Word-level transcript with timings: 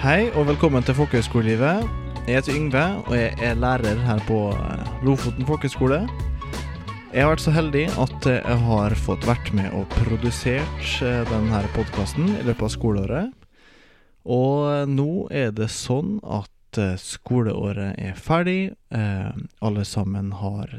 Hei 0.00 0.30
og 0.32 0.46
velkommen 0.48 0.80
til 0.80 0.94
Folkehøgskolelivet. 0.96 1.82
Jeg 2.24 2.38
heter 2.38 2.54
Yngve, 2.56 2.84
og 3.04 3.10
jeg 3.18 3.34
er 3.44 3.58
lærer 3.60 3.98
her 4.00 4.22
på 4.24 4.38
eh, 4.56 4.86
Lofoten 5.04 5.44
folkehøgskole. 5.44 5.98
Jeg 7.12 7.20
har 7.20 7.28
vært 7.28 7.42
så 7.44 7.52
heldig 7.52 7.82
at 8.00 8.28
jeg 8.30 8.56
har 8.62 8.96
fått 8.96 9.26
vært 9.28 9.50
med 9.52 9.68
og 9.76 9.84
produsert 9.92 10.94
eh, 11.04 11.20
denne 11.28 11.60
podkasten 11.76 12.30
i 12.32 12.46
løpet 12.46 12.64
av 12.64 12.72
skoleåret. 12.72 13.44
Og 14.24 14.88
nå 14.88 15.10
er 15.28 15.52
det 15.52 15.68
sånn 15.74 16.16
at 16.24 16.80
eh, 16.80 16.96
skoleåret 16.96 18.00
er 18.00 18.16
ferdig. 18.16 18.72
Alle 18.88 19.84
sammen 19.84 20.32
har 20.40 20.72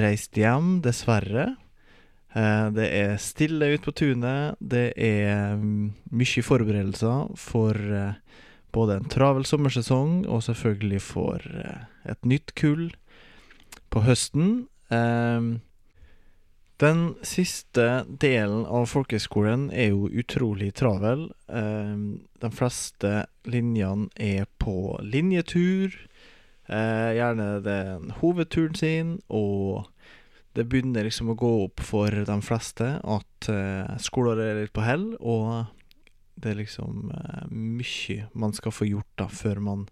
reist 0.00 0.40
hjem, 0.40 0.78
dessverre. 0.80 1.50
Det 2.32 2.86
er 2.96 3.18
stille 3.20 3.74
ute 3.74 3.84
på 3.84 3.92
tunet. 3.92 4.56
Det 4.58 4.94
er 4.96 5.56
mm, 5.60 5.90
mye 6.16 6.44
forberedelser 6.46 7.34
for 7.36 7.76
både 8.72 8.96
en 8.96 9.08
travel 9.12 9.44
sommersesong 9.46 10.24
og 10.26 10.42
selvfølgelig 10.46 11.02
for 11.04 11.44
eh, 11.44 11.84
et 12.08 12.24
nytt 12.24 12.54
kull 12.58 12.88
på 13.92 14.04
høsten. 14.06 14.66
Ehm, 14.92 15.60
den 16.82 17.02
siste 17.22 18.04
delen 18.08 18.64
av 18.66 18.88
folkehøgskolen 18.90 19.68
er 19.70 19.92
jo 19.92 20.08
utrolig 20.08 20.72
travel. 20.80 21.28
Ehm, 21.52 22.24
de 22.42 22.50
fleste 22.50 23.26
linjene 23.44 24.08
er 24.16 24.48
på 24.58 24.96
linjetur. 25.04 25.94
Eh, 26.72 27.12
gjerne 27.18 27.60
den 27.62 28.10
hovedturen 28.22 28.74
sin, 28.78 29.18
og 29.28 29.84
det 30.52 30.66
begynner 30.68 31.06
liksom 31.06 31.32
å 31.32 31.38
gå 31.38 31.50
opp 31.64 31.80
for 31.84 32.12
de 32.12 32.38
fleste 32.44 32.88
at 33.00 33.48
uh, 33.48 33.94
skoleåret 34.02 34.44
er 34.44 34.60
litt 34.60 34.74
på 34.76 34.84
hell, 34.84 35.12
og 35.20 35.72
det 36.36 36.52
er 36.52 36.60
liksom 36.60 37.12
uh, 37.12 37.44
mye 37.48 38.28
man 38.36 38.52
skal 38.56 38.74
få 38.74 38.88
gjort 38.90 39.12
da 39.20 39.28
før 39.32 39.62
man 39.64 39.86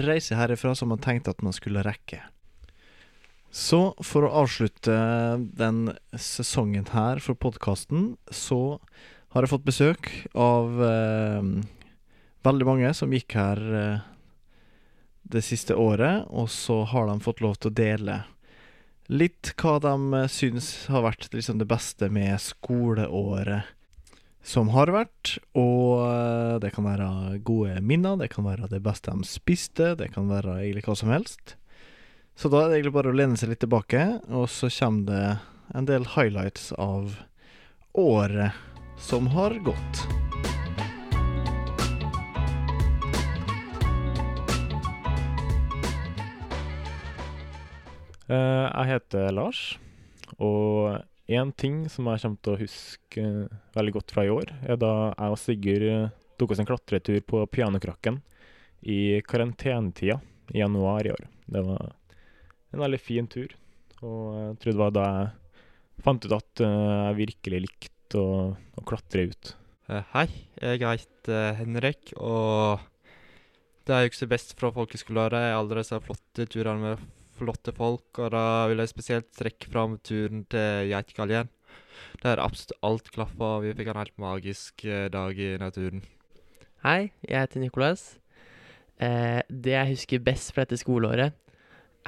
reiser 0.00 0.38
herifra 0.40 0.74
som 0.76 0.92
man 0.92 1.02
tenkte 1.02 1.34
at 1.34 1.44
man 1.44 1.56
skulle 1.56 1.84
rekke. 1.84 2.22
Så 3.50 3.96
for 4.06 4.24
å 4.24 4.34
avslutte 4.44 4.94
den 5.58 5.90
sesongen 6.14 6.86
her 6.92 7.18
for 7.18 7.34
podkasten, 7.34 8.14
så 8.30 8.78
har 9.34 9.44
jeg 9.44 9.52
fått 9.52 9.66
besøk 9.66 10.10
av 10.38 10.80
uh, 10.80 11.42
veldig 12.46 12.68
mange 12.68 12.94
som 12.96 13.12
gikk 13.12 13.36
her 13.36 13.60
det 15.30 15.42
siste 15.44 15.76
året, 15.78 16.24
og 16.30 16.48
så 16.50 16.80
har 16.88 17.10
de 17.10 17.20
fått 17.22 17.42
lov 17.44 17.58
til 17.60 17.70
å 17.70 17.76
dele 17.76 18.22
litt 19.10 19.52
hva 19.58 19.78
de 19.82 20.24
syns 20.30 20.70
har 20.90 21.04
vært 21.04 21.28
liksom, 21.34 21.58
det 21.58 21.68
beste 21.70 22.08
med 22.12 22.38
skoleåret 22.42 23.66
som 24.46 24.70
har 24.72 24.92
vært. 24.94 25.36
Og 25.58 26.04
eh, 26.06 26.56
det 26.62 26.72
kan 26.76 26.86
være 26.86 27.40
gode 27.46 27.80
minner, 27.84 28.18
det 28.20 28.30
kan 28.32 28.46
være 28.46 28.70
det 28.70 28.82
beste 28.84 29.12
de 29.12 29.26
spiste, 29.28 29.94
det 29.98 30.12
kan 30.14 30.30
være 30.30 30.60
egentlig 30.62 30.86
hva 30.88 30.96
som 30.98 31.12
helst. 31.12 31.56
Så 32.38 32.48
da 32.48 32.62
er 32.62 32.70
det 32.70 32.80
egentlig 32.80 32.96
bare 32.96 33.12
å 33.12 33.18
lene 33.18 33.36
seg 33.36 33.52
litt 33.52 33.60
tilbake, 33.66 34.06
og 34.32 34.48
så 34.48 34.70
kommer 34.72 35.10
det 35.10 35.76
en 35.76 35.90
del 35.90 36.08
highlights 36.16 36.70
av 36.78 37.18
året 37.98 38.56
som 39.02 39.28
har 39.34 39.58
gått. 39.66 40.29
Jeg 48.30 48.90
heter 48.90 49.32
Lars, 49.34 49.62
og 50.38 51.00
Én 51.30 51.52
ting 51.54 51.84
som 51.86 52.08
jeg 52.10 52.24
kommer 52.24 52.42
til 52.42 52.54
å 52.56 52.58
huske 52.58 53.24
veldig 53.76 53.92
godt 53.94 54.10
fra 54.10 54.24
i 54.26 54.30
år, 54.34 54.50
er 54.66 54.78
da 54.82 54.92
jeg 55.12 55.34
og 55.34 55.38
Sigurd 55.38 55.84
eh, 55.86 56.08
tok 56.40 56.54
oss 56.54 56.62
en 56.62 56.66
klatretur 56.66 57.20
på 57.22 57.44
Pianokrakken 57.54 58.16
i 58.82 59.20
karantenetida 59.22 60.16
i 60.50 60.58
januar 60.58 61.06
i 61.06 61.12
år. 61.14 61.28
Det 61.46 61.62
var 61.68 61.92
en 62.74 62.82
veldig 62.82 62.98
fin 62.98 63.30
tur, 63.30 63.54
og 64.02 64.24
jeg 64.40 64.58
tror 64.58 64.72
det 64.72 64.82
var 64.82 64.96
da 64.96 65.06
jeg 65.06 66.02
fant 66.08 66.26
ut 66.26 66.34
at 66.34 66.64
eh, 66.66 66.90
jeg 66.96 67.20
virkelig 67.20 67.62
likte 67.68 68.18
å, 68.18 68.34
å 68.58 68.86
klatre 68.90 69.28
ut. 69.30 69.54
Hei, 70.16 70.26
jeg 70.58 70.82
heter 70.82 71.54
Henrik, 71.60 72.10
og 72.18 72.82
det 73.86 74.02
jeg 74.02 74.10
husker 74.16 74.34
best 74.34 74.58
fra 74.58 74.74
folkeskoleåret, 74.74 75.38
er 75.38 75.60
alle 75.60 75.78
disse 75.78 76.02
flotte 76.02 76.50
turene 76.50 76.96
med 76.96 77.08
flotte 77.40 77.72
folk, 77.76 78.20
og 78.20 78.32
da 78.34 78.44
vil 78.70 78.82
jeg 78.82 78.92
spesielt 78.92 79.30
trekke 79.36 79.70
fram 79.72 79.96
turen 80.04 80.44
til 80.52 80.90
Geitgallien. 80.92 81.50
Der 82.22 82.42
absolutt 82.42 82.76
alt 82.86 83.10
klaffa, 83.14 83.56
og 83.56 83.64
vi 83.64 83.74
fikk 83.76 83.92
en 83.92 84.00
helt 84.00 84.16
magisk 84.20 84.84
eh, 84.84 85.08
dag 85.12 85.38
i 85.38 85.54
naturen. 85.60 86.02
Hei, 86.84 87.12
jeg 87.26 87.44
heter 87.44 87.60
Nicolas. 87.60 88.04
Eh, 89.00 89.40
det 89.48 89.74
jeg 89.76 89.94
husker 89.94 90.24
best 90.24 90.52
fra 90.52 90.64
dette 90.64 90.80
skoleåret, 90.80 91.36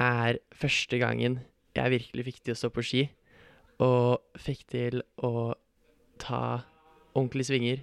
er 0.01 0.39
første 0.57 0.97
gangen 0.97 1.39
jeg 1.73 1.93
virkelig 1.93 2.25
fikk 2.29 2.39
til 2.41 2.55
å 2.55 2.59
stå 2.59 2.69
på 2.73 2.85
ski, 2.85 3.03
og 3.81 4.21
fikk 4.37 4.65
til 4.69 5.01
å 5.17 5.53
ta 6.21 6.63
ordentlige 7.13 7.49
svinger 7.49 7.81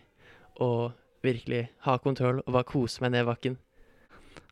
og 0.63 0.93
virkelig 1.25 1.67
ha 1.87 1.97
kontroll 2.03 2.41
og 2.45 2.53
bare 2.55 2.69
kose 2.69 3.03
meg 3.03 3.15
ned 3.15 3.27
bakken. 3.29 3.59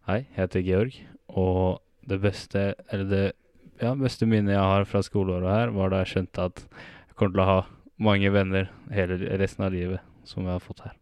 Hei, 0.08 0.24
jeg 0.24 0.34
heter 0.38 0.64
Georg, 0.64 0.98
og 1.28 1.82
det 2.08 2.18
beste, 2.22 2.70
eller 2.88 3.08
det 3.08 3.24
ja, 3.82 3.92
beste 3.98 4.26
minnet 4.28 4.56
jeg 4.56 4.70
har 4.72 4.86
fra 4.88 5.02
skoleåret 5.04 5.52
her, 5.52 5.74
var 5.74 5.92
da 5.92 6.02
jeg 6.02 6.14
skjønte 6.14 6.46
at 6.50 6.62
jeg 6.64 7.18
kommer 7.18 7.34
til 7.34 7.44
å 7.44 7.50
ha 7.50 7.58
mange 8.08 8.30
venner 8.32 8.70
hele 8.94 9.18
resten 9.40 9.66
av 9.66 9.74
livet 9.74 10.02
som 10.28 10.46
jeg 10.46 10.54
har 10.54 10.64
fått 10.64 10.84
her. 10.86 10.96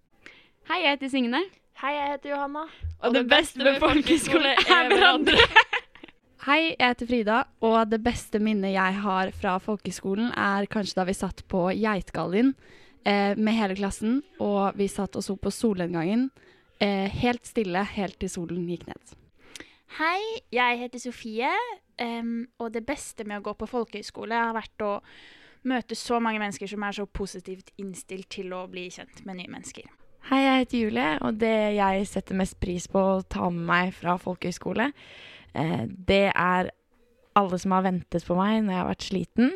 Hei, 0.66 0.80
jeg 0.82 0.96
heter 0.96 1.12
Signe. 1.12 1.42
Hei, 1.76 1.92
jeg 1.94 2.12
heter 2.14 2.32
Johanna. 2.32 2.64
Og, 2.66 2.94
og 3.04 3.14
det, 3.14 3.22
det, 3.22 3.30
beste 3.34 3.62
med 3.62 3.82
folkehøyskole 3.82 4.54
er 4.56 4.88
hverandre. 4.92 5.48
Hei, 6.46 6.60
jeg 6.72 6.80
heter 6.80 7.10
Frida, 7.10 7.42
og 7.66 7.76
det 7.90 8.00
beste 8.04 8.40
minnet 8.42 8.74
jeg 8.74 9.02
har 9.02 9.30
fra 9.36 9.56
folkeskolen 9.62 10.30
er 10.30 10.68
kanskje 10.70 11.00
da 11.00 11.06
vi 11.08 11.16
satt 11.18 11.42
på 11.50 11.66
Geitgallien 11.74 12.54
eh, 13.02 13.34
med 13.34 13.58
hele 13.58 13.76
klassen, 13.78 14.20
og 14.38 14.78
vi 14.78 14.88
satt 14.90 15.18
og 15.18 15.26
så 15.26 15.36
på 15.38 15.52
solnedgangen 15.54 16.28
eh, 16.78 17.10
helt 17.22 17.44
stille 17.46 17.82
helt 17.96 18.18
til 18.22 18.32
solen 18.32 18.66
gikk 18.70 18.86
ned. 18.88 19.16
Hei, 19.94 20.20
jeg 20.52 20.78
heter 20.82 21.00
Sofie, 21.00 21.50
um, 22.02 22.46
og 22.58 22.72
det 22.74 22.82
beste 22.86 23.24
med 23.24 23.38
å 23.38 23.44
gå 23.46 23.54
på 23.56 23.68
folkehøyskole 23.70 24.34
har 24.36 24.56
vært 24.56 24.82
å 24.84 24.90
møte 25.66 25.96
så 25.98 26.18
mange 26.22 26.40
mennesker 26.42 26.68
som 26.70 26.82
er 26.86 26.96
så 26.98 27.06
positivt 27.06 27.70
innstilt 27.80 28.28
til 28.34 28.52
å 28.54 28.66
bli 28.70 28.88
kjent 28.92 29.22
med 29.26 29.38
nye 29.38 29.52
mennesker. 29.52 29.86
Hei, 30.26 30.40
jeg 30.42 30.64
heter 30.64 30.80
Julie, 30.82 31.10
og 31.22 31.38
det 31.38 31.54
jeg 31.76 32.06
setter 32.10 32.38
mest 32.38 32.58
pris 32.60 32.88
på 32.90 32.98
å 32.98 33.22
ta 33.22 33.46
med 33.46 33.66
meg 33.70 33.94
fra 33.94 34.16
folkehøyskole, 34.18 34.90
eh, 35.54 35.84
det 35.86 36.26
er 36.32 36.72
alle 37.36 37.58
som 37.60 37.74
har 37.76 37.84
ventet 37.84 38.24
på 38.24 38.36
meg 38.38 38.62
når 38.64 38.72
jeg 38.72 38.80
har 38.80 38.88
vært 38.88 39.06
sliten. 39.10 39.52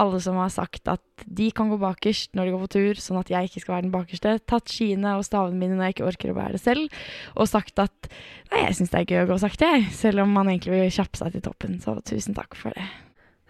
Alle 0.00 0.18
som 0.24 0.38
har 0.40 0.50
sagt 0.52 0.88
at 0.90 1.24
de 1.26 1.50
kan 1.54 1.70
gå 1.70 1.78
bakerst 1.80 2.32
når 2.34 2.48
de 2.48 2.54
går 2.54 2.62
på 2.64 2.72
tur, 2.74 3.00
sånn 3.04 3.20
at 3.20 3.30
jeg 3.30 3.48
ikke 3.48 3.62
skal 3.62 3.76
være 3.76 3.86
den 3.86 3.94
bakerste. 3.94 4.34
Tatt 4.50 4.72
skiene 4.72 5.14
og 5.18 5.26
stavene 5.28 5.60
mine 5.60 5.76
når 5.76 5.90
jeg 5.90 5.96
ikke 5.96 6.08
orker 6.10 6.32
å 6.32 6.36
bære 6.40 6.56
det 6.56 6.62
selv. 6.64 7.00
Og 7.36 7.50
sagt 7.50 7.78
at 7.82 8.10
nei, 8.50 8.64
jeg 8.64 8.78
syns 8.80 8.94
det 8.94 9.02
er 9.02 9.08
gøy 9.14 9.22
å 9.22 9.30
gå 9.30 9.38
sakte, 9.44 9.70
jeg. 9.76 9.88
Selv 9.94 10.24
om 10.24 10.34
man 10.34 10.50
egentlig 10.50 10.74
vil 10.74 10.94
kjappe 10.98 11.20
seg 11.20 11.36
til 11.36 11.46
toppen. 11.46 11.78
Så 11.84 11.96
tusen 12.08 12.38
takk 12.38 12.58
for 12.58 12.74
det. 12.74 12.88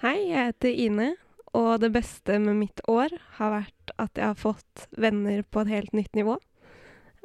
Hei, 0.04 0.18
jeg 0.28 0.50
heter 0.50 0.80
Ine. 0.86 1.12
Og 1.56 1.74
det 1.82 1.92
beste 1.92 2.38
med 2.40 2.56
mitt 2.58 2.80
år 2.88 3.12
har 3.38 3.52
vært 3.52 3.92
at 4.00 4.16
jeg 4.16 4.24
har 4.24 4.40
fått 4.40 4.88
venner 4.96 5.44
på 5.44 5.64
et 5.64 5.72
helt 5.72 5.92
nytt 5.96 6.16
nivå. 6.16 6.38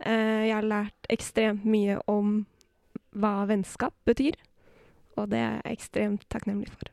Eh, 0.04 0.48
jeg 0.50 0.56
har 0.56 0.68
lært 0.68 1.12
ekstremt 1.12 1.64
mye 1.68 1.96
om 2.12 2.44
hva 3.18 3.48
vennskap 3.50 3.96
betyr 4.06 4.36
og 5.18 5.32
det 5.32 5.40
er 5.42 5.56
jeg 5.60 5.78
ekstremt 5.78 6.28
takknemlig 6.32 6.70
for. 6.74 6.92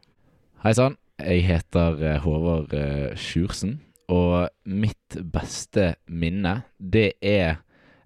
Hei 0.64 0.72
sann, 0.76 0.96
jeg 1.20 1.44
heter 1.46 2.00
eh, 2.00 2.22
Håvard 2.24 2.72
uh, 2.72 3.12
Sjursen, 3.20 3.78
og 4.12 4.48
mitt 4.68 5.18
beste 5.32 5.94
minne, 6.08 6.62
det 6.78 7.14
er 7.24 7.60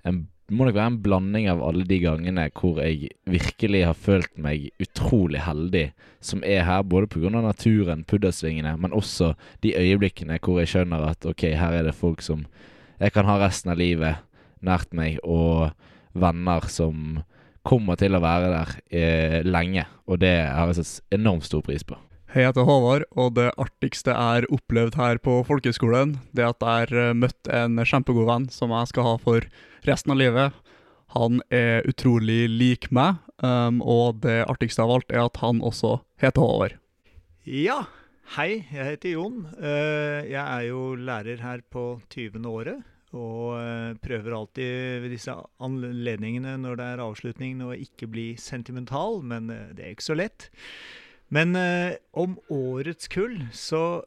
en 0.06 0.26
må 0.48 0.64
nok 0.64 0.78
være 0.78 0.90
en 0.94 1.02
blanding 1.04 1.46
av 1.52 1.60
alle 1.60 1.84
de 1.84 1.98
gangene 2.00 2.46
hvor 2.56 2.78
jeg 2.80 3.10
virkelig 3.28 3.82
har 3.84 3.96
følt 3.98 4.38
meg 4.40 4.70
utrolig 4.80 5.42
heldig 5.44 5.90
som 6.24 6.40
er 6.40 6.62
her, 6.64 6.86
både 6.88 7.10
pga. 7.12 7.28
naturen, 7.28 8.04
puddersvingene, 8.08 8.72
men 8.80 8.96
også 8.96 9.34
de 9.62 9.74
øyeblikkene 9.76 10.38
hvor 10.40 10.62
jeg 10.62 10.72
skjønner 10.72 11.04
at 11.10 11.26
ok, 11.28 11.50
her 11.52 11.76
er 11.76 11.84
det 11.84 11.94
folk 11.94 12.24
som 12.24 12.46
jeg 12.98 13.12
kan 13.12 13.28
ha 13.28 13.36
resten 13.42 13.70
av 13.74 13.78
livet 13.78 14.24
nært 14.64 14.94
meg, 14.96 15.20
og 15.22 15.70
venner 16.16 16.64
som 16.72 17.20
kommer 17.68 17.98
til 18.00 18.16
å 18.16 18.22
være 18.24 18.50
der 18.52 18.74
eh, 18.88 19.40
lenge, 19.46 19.84
og 20.08 20.22
det 20.22 20.36
har 20.48 20.70
jeg 20.70 20.80
satt 20.80 21.18
enormt 21.18 21.46
stor 21.48 21.64
pris 21.66 21.84
på. 21.84 21.98
Hei, 22.28 22.42
jeg 22.42 22.50
heter 22.50 22.66
Håvard, 22.68 23.06
og 23.16 23.36
det 23.38 23.46
artigste 23.56 24.12
jeg 24.12 24.20
har 24.20 24.46
opplevd 24.52 24.98
her 25.00 25.20
på 25.24 25.38
folkehøgskolen, 25.48 26.18
det 26.36 26.44
er 26.44 26.50
at 26.52 26.64
jeg 26.64 26.82
har 26.82 26.92
eh, 27.00 27.14
møtt 27.16 27.48
en 27.48 27.80
kjempegod 27.80 28.28
venn 28.28 28.48
som 28.52 28.74
jeg 28.76 28.90
skal 28.90 29.06
ha 29.06 29.14
for 29.22 29.46
resten 29.88 30.12
av 30.12 30.20
livet. 30.20 30.58
Han 31.16 31.40
er 31.48 31.88
utrolig 31.88 32.42
lik 32.52 32.90
meg, 32.92 33.16
um, 33.40 33.80
og 33.80 34.20
det 34.26 34.42
artigste 34.44 34.84
av 34.84 34.92
alt 34.92 35.14
er 35.14 35.22
at 35.24 35.40
han 35.40 35.62
også 35.64 36.02
heter 36.20 36.44
Håvard. 36.44 36.76
Ja, 37.48 37.78
hei, 38.36 38.66
jeg 38.76 38.90
heter 38.90 39.14
Jon. 39.14 39.40
Uh, 39.56 40.20
jeg 40.28 40.44
er 40.44 40.66
jo 40.68 40.82
lærer 41.00 41.40
her 41.40 41.64
på 41.72 41.94
20. 42.12 42.44
året. 42.44 42.84
Og 43.16 43.56
eh, 43.56 43.94
prøver 44.04 44.34
alltid 44.36 45.04
ved 45.04 45.14
disse 45.14 45.32
anledningene 45.64 46.58
når 46.60 46.76
det 46.76 46.88
er 46.92 47.04
avslutning, 47.04 47.62
å 47.64 47.72
ikke 47.72 48.10
bli 48.10 48.28
sentimental, 48.40 49.22
men 49.24 49.48
eh, 49.54 49.70
det 49.76 49.86
er 49.86 49.94
ikke 49.96 50.10
så 50.10 50.18
lett. 50.18 50.50
Men 51.32 51.56
eh, 51.56 51.96
om 52.12 52.36
årets 52.52 53.08
kull 53.12 53.40
så 53.56 54.02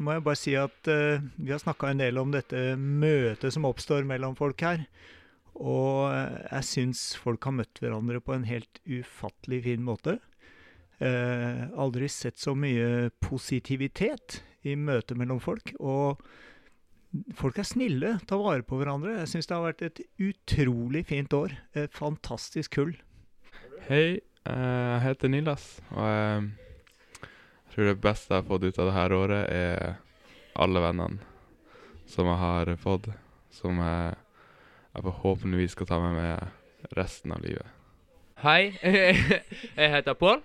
må 0.00 0.16
jeg 0.16 0.24
bare 0.26 0.40
si 0.40 0.56
at 0.58 0.90
eh, 0.90 1.22
vi 1.36 1.52
har 1.52 1.62
snakka 1.62 1.92
en 1.92 2.02
del 2.02 2.18
om 2.20 2.32
dette 2.34 2.74
møtet 2.80 3.54
som 3.54 3.68
oppstår 3.68 4.06
mellom 4.08 4.36
folk 4.38 4.62
her. 4.64 4.86
Og 5.60 6.08
eh, 6.10 6.40
jeg 6.56 6.68
syns 6.70 7.04
folk 7.20 7.44
har 7.46 7.56
møtt 7.58 7.82
hverandre 7.82 8.22
på 8.24 8.34
en 8.34 8.48
helt 8.48 8.80
ufattelig 8.88 9.62
fin 9.68 9.84
måte. 9.84 10.18
Eh, 11.00 11.66
aldri 11.80 12.08
sett 12.12 12.40
så 12.40 12.56
mye 12.56 13.10
positivitet 13.22 14.40
i 14.66 14.76
møtet 14.76 15.20
mellom 15.20 15.40
folk. 15.42 15.74
Og 15.78 16.20
folk 17.36 17.58
er 17.58 17.66
snille, 17.66 18.14
tar 18.28 18.40
vare 18.42 18.64
på 18.66 18.78
hverandre. 18.80 19.16
Jeg 19.22 19.30
syns 19.32 19.48
det 19.50 19.56
har 19.56 19.66
vært 19.66 19.86
et 19.86 20.02
utrolig 20.22 21.04
fint 21.08 21.32
år. 21.34 21.54
Et 21.78 21.96
fantastisk 21.96 22.76
kull. 22.78 22.94
Hej, 23.88 24.20
eh, 24.46 24.90
jeg 24.94 25.00
heter 25.06 25.32
Nilas 25.32 25.64
og 25.90 26.04
jeg 26.06 27.72
tror 27.72 27.88
det 27.88 28.00
beste 28.02 28.34
jeg 28.34 28.42
har 28.42 28.48
fått 28.48 28.66
ut 28.66 28.78
av 28.78 28.88
det 28.88 28.94
her 28.96 29.14
året 29.14 29.42
er 29.54 29.92
alle 30.60 30.82
vennene 30.82 31.30
som 32.10 32.26
jeg 32.26 32.38
har 32.40 32.70
fått, 32.82 33.06
som 33.54 33.78
jeg, 33.78 34.16
jeg 34.94 35.04
forhåpentligvis 35.06 35.76
skal 35.76 35.90
ta 35.90 36.00
med 36.02 36.16
meg 36.18 36.94
resten 36.98 37.34
av 37.34 37.44
livet. 37.44 37.76
Hei, 38.42 38.72
jeg 39.78 39.92
heter 39.94 40.18
Pål. 40.18 40.42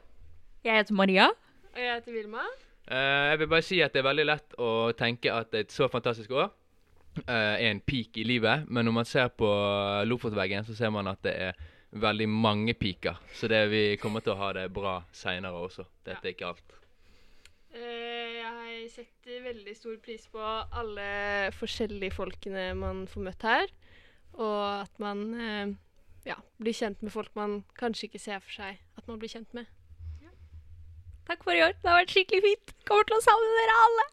Jeg 0.66 0.82
heter 0.82 0.98
Maria. 0.98 1.32
Og 1.74 1.82
jeg 1.82 1.98
heter 1.98 2.16
Vilma. 2.16 2.46
Eh, 2.86 3.32
jeg 3.32 3.40
vil 3.42 3.50
bare 3.50 3.66
si 3.66 3.80
at 3.82 3.96
det 3.96 4.04
er 4.04 4.10
veldig 4.12 4.26
lett 4.28 4.56
å 4.62 4.70
tenke 4.98 5.32
at 5.34 5.56
et 5.58 5.74
så 5.74 5.88
fantastisk 5.90 6.36
år 6.38 6.52
eh, 7.24 7.56
er 7.58 7.70
en 7.72 7.82
peak 7.82 8.20
i 8.22 8.26
livet, 8.28 8.68
men 8.70 8.86
når 8.86 8.96
man 9.00 9.08
ser 9.10 9.32
på 9.34 9.50
Lofotveggen, 10.06 10.68
så 10.68 10.78
ser 10.78 10.94
man 10.94 11.10
at 11.10 11.24
det 11.26 11.34
er 11.48 11.64
veldig 11.96 12.28
mange 12.30 12.76
peaker. 12.78 13.18
Så 13.34 13.50
det, 13.50 13.64
vi 13.72 13.84
kommer 14.02 14.22
til 14.22 14.36
å 14.36 14.42
ha 14.44 14.52
det 14.58 14.68
bra 14.76 15.00
seinere 15.16 15.64
også. 15.66 15.88
Dette 16.06 16.28
er 16.28 16.36
ikke 16.36 16.52
alt. 16.52 16.76
Eh, 17.74 18.38
jeg 18.44 18.92
setter 18.94 19.42
veldig 19.48 19.76
stor 19.78 19.98
pris 20.04 20.28
på 20.30 20.44
alle 20.46 21.08
forskjellige 21.58 22.14
folkene 22.14 22.68
man 22.78 23.06
får 23.10 23.26
møtt 23.30 23.48
her. 23.48 23.74
Og 24.36 24.62
at 24.84 25.00
man 25.00 25.24
ja, 26.28 26.36
blir 26.60 26.76
kjent 26.76 27.02
med 27.02 27.14
folk 27.14 27.32
man 27.40 27.62
kanskje 27.80 28.10
ikke 28.10 28.22
ser 28.22 28.44
for 28.44 28.58
seg 28.60 28.82
at 29.00 29.08
man 29.08 29.22
blir 29.22 29.32
kjent 29.32 29.56
med. 29.56 29.70
Takk 31.26 31.44
for 31.44 31.58
i 31.58 31.64
år. 31.66 31.74
Det 31.82 31.90
har 31.90 32.02
vært 32.04 32.14
skikkelig 32.14 32.44
fint. 32.46 32.74
Kommer 32.86 33.08
til 33.10 33.18
å 33.18 33.24
savne 33.26 33.54
dere 33.60 33.78
alle. 33.86 34.06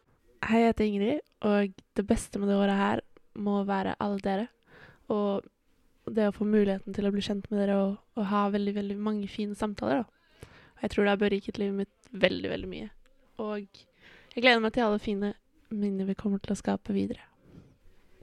Hei, 0.49 0.61
jeg 0.63 0.71
heter 0.71 0.87
Ingrid, 0.89 1.19
og 1.47 1.75
det 1.95 2.05
beste 2.09 2.39
med 2.41 2.49
det 2.51 2.57
året 2.59 2.79
her 2.79 3.03
må 3.39 3.61
være 3.67 3.93
alle 4.03 4.23
dere. 4.23 4.47
Og 5.13 5.45
det 6.09 6.25
å 6.27 6.35
få 6.35 6.47
muligheten 6.47 6.95
til 6.95 7.07
å 7.07 7.11
bli 7.13 7.23
kjent 7.23 7.45
med 7.51 7.61
dere 7.61 7.77
og, 7.79 7.93
og 8.17 8.27
ha 8.31 8.47
veldig, 8.51 8.73
veldig 8.75 8.97
mange 8.99 9.29
fine 9.31 9.55
samtaler, 9.55 10.03
da. 10.03 10.49
Og 10.73 10.85
jeg 10.87 10.93
tror 10.93 11.05
det 11.05 11.13
har 11.13 11.21
beriket 11.21 11.61
livet 11.61 11.83
mitt 11.83 12.21
veldig, 12.25 12.49
veldig 12.51 12.71
mye. 12.71 12.89
Og 13.43 13.61
jeg 14.33 14.41
gleder 14.41 14.63
meg 14.65 14.73
til 14.75 14.87
alle 14.87 15.01
fine 15.01 15.33
minner 15.73 16.09
vi 16.09 16.17
kommer 16.17 16.41
til 16.43 16.55
å 16.55 16.59
skape 16.59 16.95
videre. 16.97 17.23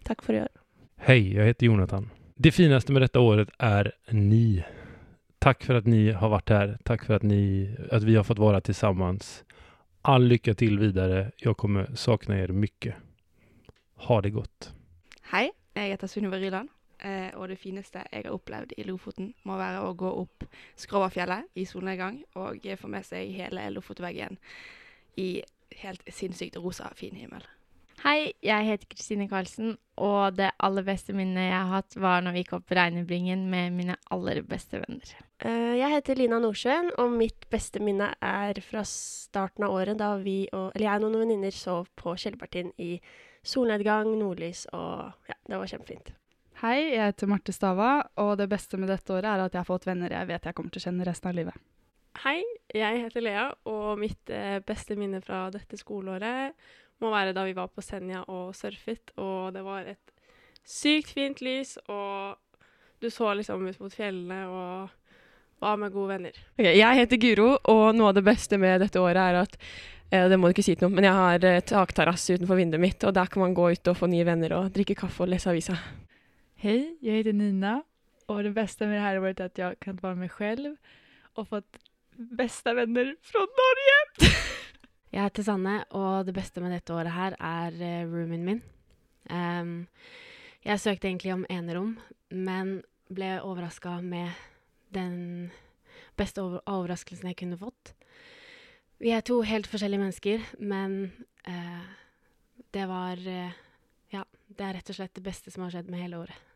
Takk 0.07 0.27
for 0.27 0.37
i 0.37 0.43
år. 0.43 0.53
Hei, 1.07 1.23
jeg 1.39 1.55
heter 1.55 1.71
Jonathan. 1.71 2.11
Det 2.41 2.53
fineste 2.57 2.93
med 2.93 3.07
dette 3.07 3.23
året 3.23 3.55
er 3.63 3.95
ni. 4.13 4.61
Tack 5.43 5.65
för 5.65 5.75
att 5.75 5.87
ni 5.87 6.13
har 6.13 6.29
varit 6.29 6.49
här. 6.49 6.79
Tack 6.85 7.05
för 7.05 7.15
att, 7.15 7.23
ni, 7.23 7.71
att 7.91 8.03
vi 8.03 8.17
har 8.17 8.25
fått 8.25 8.39
vara 8.39 8.61
tillsammans. 8.61 9.45
All 10.03 10.25
lycka 10.25 10.55
till 10.55 10.79
vidare. 10.79 11.33
Jag 11.37 11.57
kommer 11.57 11.95
sakna 11.95 12.39
er 12.39 12.49
mycket. 12.49 12.95
Ha 13.95 14.21
det 14.21 14.31
godt. 14.31 14.73
Hei, 15.23 15.51
jeg 15.75 15.89
heter 15.89 16.07
Sunniva 16.07 16.37
Ryland. 16.37 16.69
Eh, 16.99 17.33
og 17.39 17.49
det 17.49 17.57
fineste 17.57 18.03
jeg 18.13 18.27
har 18.27 18.37
opplevd 18.37 18.75
i 18.77 18.85
Lofoten, 18.85 19.33
må 19.49 19.57
være 19.57 19.81
å 19.81 19.95
gå 19.97 20.11
opp 20.21 20.45
Skråvafjellet 20.77 21.49
i 21.57 21.65
solnedgang 21.65 22.21
og 22.37 22.67
få 22.77 22.93
med 22.93 23.09
seg 23.09 23.33
hele 23.33 23.65
Lofotveggen 23.73 24.37
i 25.17 25.41
helt 25.81 26.05
sinnssykt 26.05 26.61
rosa, 26.61 26.93
fin 26.95 27.17
himmel. 27.17 27.47
Hei, 28.01 28.33
jeg 28.41 28.65
heter 28.65 28.89
Kristine 28.89 29.27
Karlsen, 29.29 29.75
og 30.01 30.39
det 30.39 30.47
aller 30.65 30.85
beste 30.87 31.13
minnet 31.13 31.51
jeg 31.51 31.57
har 31.59 31.69
hatt, 31.75 31.97
var 32.01 32.23
når 32.25 32.33
vi 32.33 32.43
gikk 32.45 32.55
opp 32.57 32.73
Regnebringen 32.73 33.43
med 33.53 33.75
mine 33.77 33.97
aller 34.15 34.41
beste 34.49 34.81
venner. 34.81 35.11
Eh, 35.45 35.77
Jeg 35.77 35.91
heter 35.93 36.17
Lina 36.17 36.39
Nordsjøen, 36.41 36.89
og 36.97 37.13
mitt 37.13 37.45
beste 37.53 37.83
minne 37.85 38.15
er 38.25 38.61
fra 38.65 38.87
starten 38.89 39.67
av 39.69 39.77
året, 39.77 39.99
da 40.01 40.15
vi 40.17 40.47
og, 40.49 40.71
eller 40.73 40.87
jeg 40.87 40.97
og 40.97 41.05
noen 41.05 41.27
venninner 41.27 41.53
sov 41.53 41.93
på 42.01 42.17
Kjellerpartien 42.17 42.73
i 42.81 42.95
solnedgang, 43.45 44.15
nordlys, 44.17 44.65
og 44.73 45.29
ja, 45.29 45.37
det 45.49 45.61
var 45.61 45.73
kjempefint. 45.75 46.13
Hei, 46.65 46.79
jeg 46.95 47.05
heter 47.05 47.29
Marte 47.29 47.53
Stava, 47.53 47.93
og 48.21 48.35
det 48.41 48.49
beste 48.49 48.81
med 48.81 48.89
dette 48.93 49.13
året 49.13 49.29
er 49.29 49.45
at 49.45 49.53
jeg 49.53 49.61
har 49.61 49.69
fått 49.69 49.89
venner 49.89 50.13
jeg 50.13 50.29
vet 50.29 50.49
jeg 50.49 50.57
kommer 50.57 50.73
til 50.73 50.81
å 50.81 50.89
kjenne 50.89 51.09
resten 51.09 51.33
av 51.33 51.37
livet. 51.37 51.67
Hei, 52.25 52.41
jeg 52.75 53.05
heter 53.05 53.25
Lea, 53.25 53.49
og 53.69 54.01
mitt 54.01 54.33
eh, 54.33 54.59
beste 54.65 54.97
minne 54.97 55.21
fra 55.25 55.51
dette 55.53 55.77
skoleåret 55.81 56.57
må 57.01 57.11
være 57.13 57.35
da 57.37 57.45
vi 57.49 57.57
var 57.57 57.71
på 57.73 57.85
Senja 57.85 58.23
og 58.29 58.55
surfet, 58.57 59.13
og 59.21 59.53
det 59.55 59.65
var 59.67 59.89
et 59.89 60.15
sykt 60.67 61.13
fint 61.17 61.41
lys, 61.45 61.77
og 61.89 62.37
du 63.01 63.09
så 63.11 63.33
liksom 63.35 63.67
ut 63.67 63.81
mot 63.81 63.95
fjellene 63.95 64.41
og 64.49 64.97
var 65.61 65.77
med 65.81 65.93
gode 65.93 66.15
venner. 66.15 66.37
Ok, 66.59 66.67
jeg 66.67 66.99
heter 67.01 67.21
Guro, 67.21 67.49
og 67.69 67.97
noe 67.97 68.13
av 68.13 68.19
det 68.19 68.25
beste 68.25 68.61
med 68.61 68.81
dette 68.85 69.01
året 69.01 69.21
er 69.21 69.41
at 69.43 69.57
eh, 70.11 70.29
Det 70.29 70.39
må 70.39 70.49
du 70.49 70.55
ikke 70.55 70.65
si 70.65 70.75
til 70.75 70.89
noen, 70.89 70.97
men 70.97 71.09
jeg 71.09 71.19
har 71.19 71.47
eh, 71.49 71.61
takterrasse 71.69 72.37
utenfor 72.37 72.61
vinduet 72.61 72.85
mitt, 72.85 73.05
og 73.05 73.17
der 73.17 73.29
kan 73.33 73.45
man 73.45 73.57
gå 73.57 73.71
ut 73.73 73.93
og 73.93 73.99
få 73.99 74.09
nye 74.09 74.27
venner 74.29 74.57
og 74.57 74.73
drikke 74.77 74.97
kaffe 75.03 75.25
og 75.25 75.33
lese 75.33 75.53
avisa. 75.53 75.77
Hei, 76.61 76.97
jeg 77.01 77.23
heter 77.23 77.37
Nina 77.37 77.81
og 78.31 78.45
det 78.45 78.55
beste 78.55 78.87
med 78.87 78.95
det 78.95 79.03
her 79.03 79.21
året 79.21 79.41
är 79.41 79.45
at 79.45 79.59
jeg 79.59 79.81
kan 79.81 79.99
være 80.03 80.17
meg 80.17 80.31
selv 80.39 80.77
og 81.35 81.49
fått 81.49 81.79
beste 82.39 82.75
venner 82.75 83.15
fra 83.23 83.41
Norge. 83.41 84.31
Jeg 85.11 85.27
heter 85.27 85.43
Sanne, 85.43 85.81
og 85.91 86.27
det 86.29 86.37
beste 86.37 86.63
med 86.63 86.71
dette 86.71 86.95
året 86.95 87.11
her 87.11 87.35
er 87.43 87.75
uh, 87.75 88.11
roomien 88.13 88.45
min. 88.47 88.61
Um, 89.27 89.89
jeg 90.63 90.81
søkte 90.81 91.09
egentlig 91.09 91.33
om 91.35 91.47
enerom, 91.51 91.97
men 92.31 92.77
ble 93.11 93.33
overraska 93.43 93.97
med 94.05 94.31
den 94.95 95.51
beste 96.19 96.43
over 96.45 96.63
overraskelsen 96.69 97.31
jeg 97.31 97.41
kunne 97.41 97.59
fått. 97.59 97.95
Vi 99.01 99.11
er 99.17 99.25
to 99.27 99.41
helt 99.47 99.67
forskjellige 99.71 100.03
mennesker, 100.03 100.47
men 100.61 101.11
uh, 101.49 101.83
det 102.71 102.87
var 102.91 103.19
uh, 103.19 103.59
Ja, 104.15 104.23
det 104.47 104.67
er 104.67 104.79
rett 104.79 104.95
og 104.95 104.99
slett 105.01 105.15
det 105.19 105.27
beste 105.27 105.51
som 105.51 105.67
har 105.67 105.75
skjedd 105.75 105.91
med 105.91 106.05
hele 106.05 106.23
året. 106.23 106.47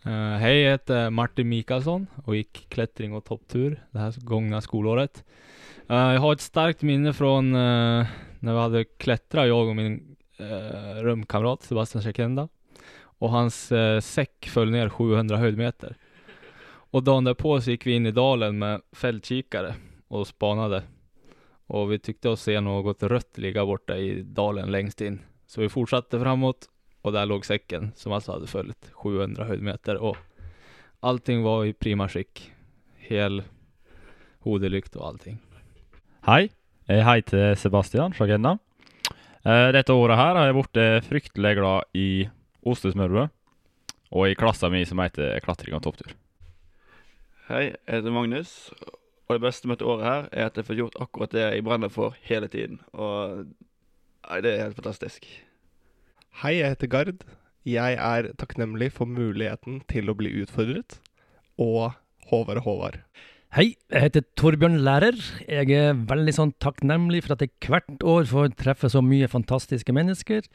Uh, 0.00 0.40
hei, 0.40 0.62
jeg 0.62 0.78
heter 0.78 1.10
Martin 1.12 1.50
Mikaelsson 1.50 2.06
og 2.24 2.34
gikk 2.34 2.64
klättring 2.72 3.12
og 3.12 3.26
topptur 3.28 3.76
det 3.92 4.12
gangen 4.24 4.56
av 4.56 4.64
skolåret. 4.64 5.22
Eh, 5.90 5.96
jag 5.96 6.20
har 6.20 6.32
ett 6.32 6.40
starkt 6.40 6.82
minne 6.82 7.12
från 7.12 7.54
uh, 7.54 8.06
när 8.40 8.52
vi 8.52 8.58
hade 8.58 8.84
klättrat, 8.84 9.46
jag 9.46 9.68
och 9.68 9.76
min 9.76 10.16
uh, 10.40 11.02
rumkamrat 11.02 11.62
Sebastian 11.62 12.02
Shekenda. 12.02 12.48
Och 13.00 13.30
hans 13.30 13.72
eh, 13.72 14.00
säck 14.00 14.48
föll 14.48 14.70
ner 14.70 14.88
700 14.88 15.36
höjdmeter. 15.36 15.96
Och 16.66 17.02
dagen 17.02 17.24
därpå 17.24 17.60
så 17.60 17.70
gick 17.70 17.86
vi 17.86 17.92
in 17.92 18.06
i 18.06 18.10
dalen 18.10 18.58
med 18.58 18.80
fältkikare 18.92 19.74
och 20.08 20.26
spanade. 20.26 20.82
Och 21.66 21.92
vi 21.92 21.98
tyckte 21.98 22.28
oss 22.28 22.42
se 22.42 22.60
något 22.60 23.02
rött 23.02 23.38
ligga 23.38 23.66
borta 23.66 23.96
i 23.96 24.22
dalen 24.22 24.70
längst 24.70 25.00
in. 25.00 25.20
Så 25.46 25.60
vi 25.60 25.68
fortsatte 25.68 26.20
framåt 26.20 26.68
och 27.02 27.12
där 27.12 27.26
låg 27.26 27.46
säcken 27.46 27.92
som 27.96 28.12
alltså 28.12 28.32
hade 28.32 28.46
följt 28.46 28.90
700 28.92 29.44
höjdmeter 29.44 29.96
och 29.96 30.16
allting 31.00 31.42
var 31.42 31.64
i 31.64 31.72
prima 31.72 32.08
skick. 32.08 32.52
Hel 32.96 33.42
hodelykt 34.38 34.96
og 34.96 35.06
allting. 35.06 35.49
Hei, 36.20 36.50
jeg 36.84 37.04
heter 37.06 37.54
Sebastian 37.56 38.12
Sjagenda. 38.12 38.58
Eh, 39.40 39.68
dette 39.72 39.94
året 39.96 40.18
her 40.20 40.36
har 40.36 40.50
jeg 40.50 40.56
blitt 40.58 40.80
fryktelig 41.06 41.52
glad 41.56 41.96
i 41.96 42.08
ostesmørbrød, 42.68 43.30
og 44.12 44.26
i 44.28 44.36
klassa 44.36 44.68
mi 44.68 44.82
som 44.84 45.00
heter 45.00 45.40
klatring 45.40 45.78
og 45.78 45.80
topptur. 45.86 46.12
Hei, 47.48 47.70
jeg 47.72 47.94
heter 47.94 48.12
Magnus, 48.12 48.52
og 49.30 49.38
det 49.38 49.44
beste 49.46 49.70
med 49.70 49.78
dette 49.78 49.88
året 49.88 50.06
her 50.10 50.28
er 50.28 50.50
at 50.50 50.60
jeg 50.60 50.68
får 50.68 50.80
gjort 50.82 51.00
akkurat 51.06 51.32
det 51.32 51.46
jeg 51.46 51.64
brenner 51.64 51.94
for 51.94 52.18
hele 52.28 52.52
tiden. 52.52 52.82
Og 52.92 53.46
nei, 53.46 54.42
det 54.44 54.52
er 54.52 54.66
helt 54.66 54.76
fantastisk. 54.76 55.24
Hei, 56.44 56.58
jeg 56.60 56.74
heter 56.74 56.92
Gard. 56.92 57.24
Jeg 57.64 57.96
er 57.96 58.28
takknemlig 58.40 58.92
for 58.92 59.08
muligheten 59.08 59.80
til 59.88 60.12
å 60.12 60.18
bli 60.20 60.36
utfordret. 60.44 61.00
Og 61.56 61.96
Håvard 62.28 62.60
Håvard. 62.68 63.00
Hei, 63.50 63.72
jeg 63.90 64.04
heter 64.04 64.22
Torbjørn 64.38 64.76
Lærer. 64.86 65.16
Jeg 65.50 65.74
er 65.74 65.96
veldig 66.06 66.32
sånn 66.36 66.50
takknemlig 66.62 67.24
for 67.24 67.34
at 67.34 67.40
jeg 67.42 67.50
hvert 67.64 68.04
år 68.06 68.28
får 68.30 68.52
treffe 68.60 68.86
så 68.92 69.00
mye 69.02 69.26
fantastiske 69.26 69.90
mennesker. 69.90 70.46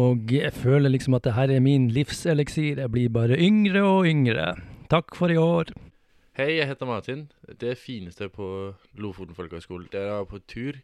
Og 0.00 0.32
jeg 0.32 0.48
føler 0.56 0.94
liksom 0.94 1.18
at 1.18 1.26
det 1.26 1.34
her 1.36 1.52
er 1.52 1.60
min 1.60 1.90
livseliksir. 1.92 2.80
Jeg 2.80 2.92
blir 2.94 3.12
bare 3.12 3.36
yngre 3.36 3.82
og 3.84 4.08
yngre. 4.08 4.54
Takk 4.88 5.12
for 5.18 5.28
i 5.28 5.36
år. 5.36 5.74
Hei, 6.40 6.54
jeg 6.56 6.70
heter 6.70 6.88
Martin. 6.88 7.26
Det 7.60 7.76
fineste 7.76 8.30
på 8.32 8.48
Lofoten 8.96 9.36
folkehøgskole, 9.36 9.92
det 9.92 10.00
er 10.00 10.14
å 10.14 10.16
være 10.22 10.30
på 10.32 10.40
tur 10.48 10.80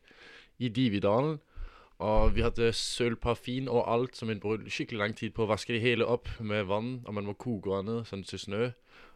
i 0.61 0.69
Dividalen 0.69 1.39
Og 1.97 2.37
vi 2.37 2.45
hadde 2.45 2.75
sølvparfin 2.77 3.73
og 3.73 3.89
alt, 3.89 4.21
som 4.21 4.29
vi 4.29 4.37
brukte 4.37 4.69
skikkelig 4.69 5.01
lang 5.01 5.17
tid 5.17 5.33
på 5.33 5.47
å 5.47 5.53
vaske 5.55 5.73
det 5.73 5.81
hele 5.81 6.05
opp 6.05 6.29
med 6.45 6.69
vann. 6.69 6.99
Og 7.07 7.17
man 7.17 7.25
må 7.25 7.41
koke 7.41 7.73
vannet 7.73 8.13
sånn 8.13 8.29
til 8.29 8.45
snø. 8.45 8.73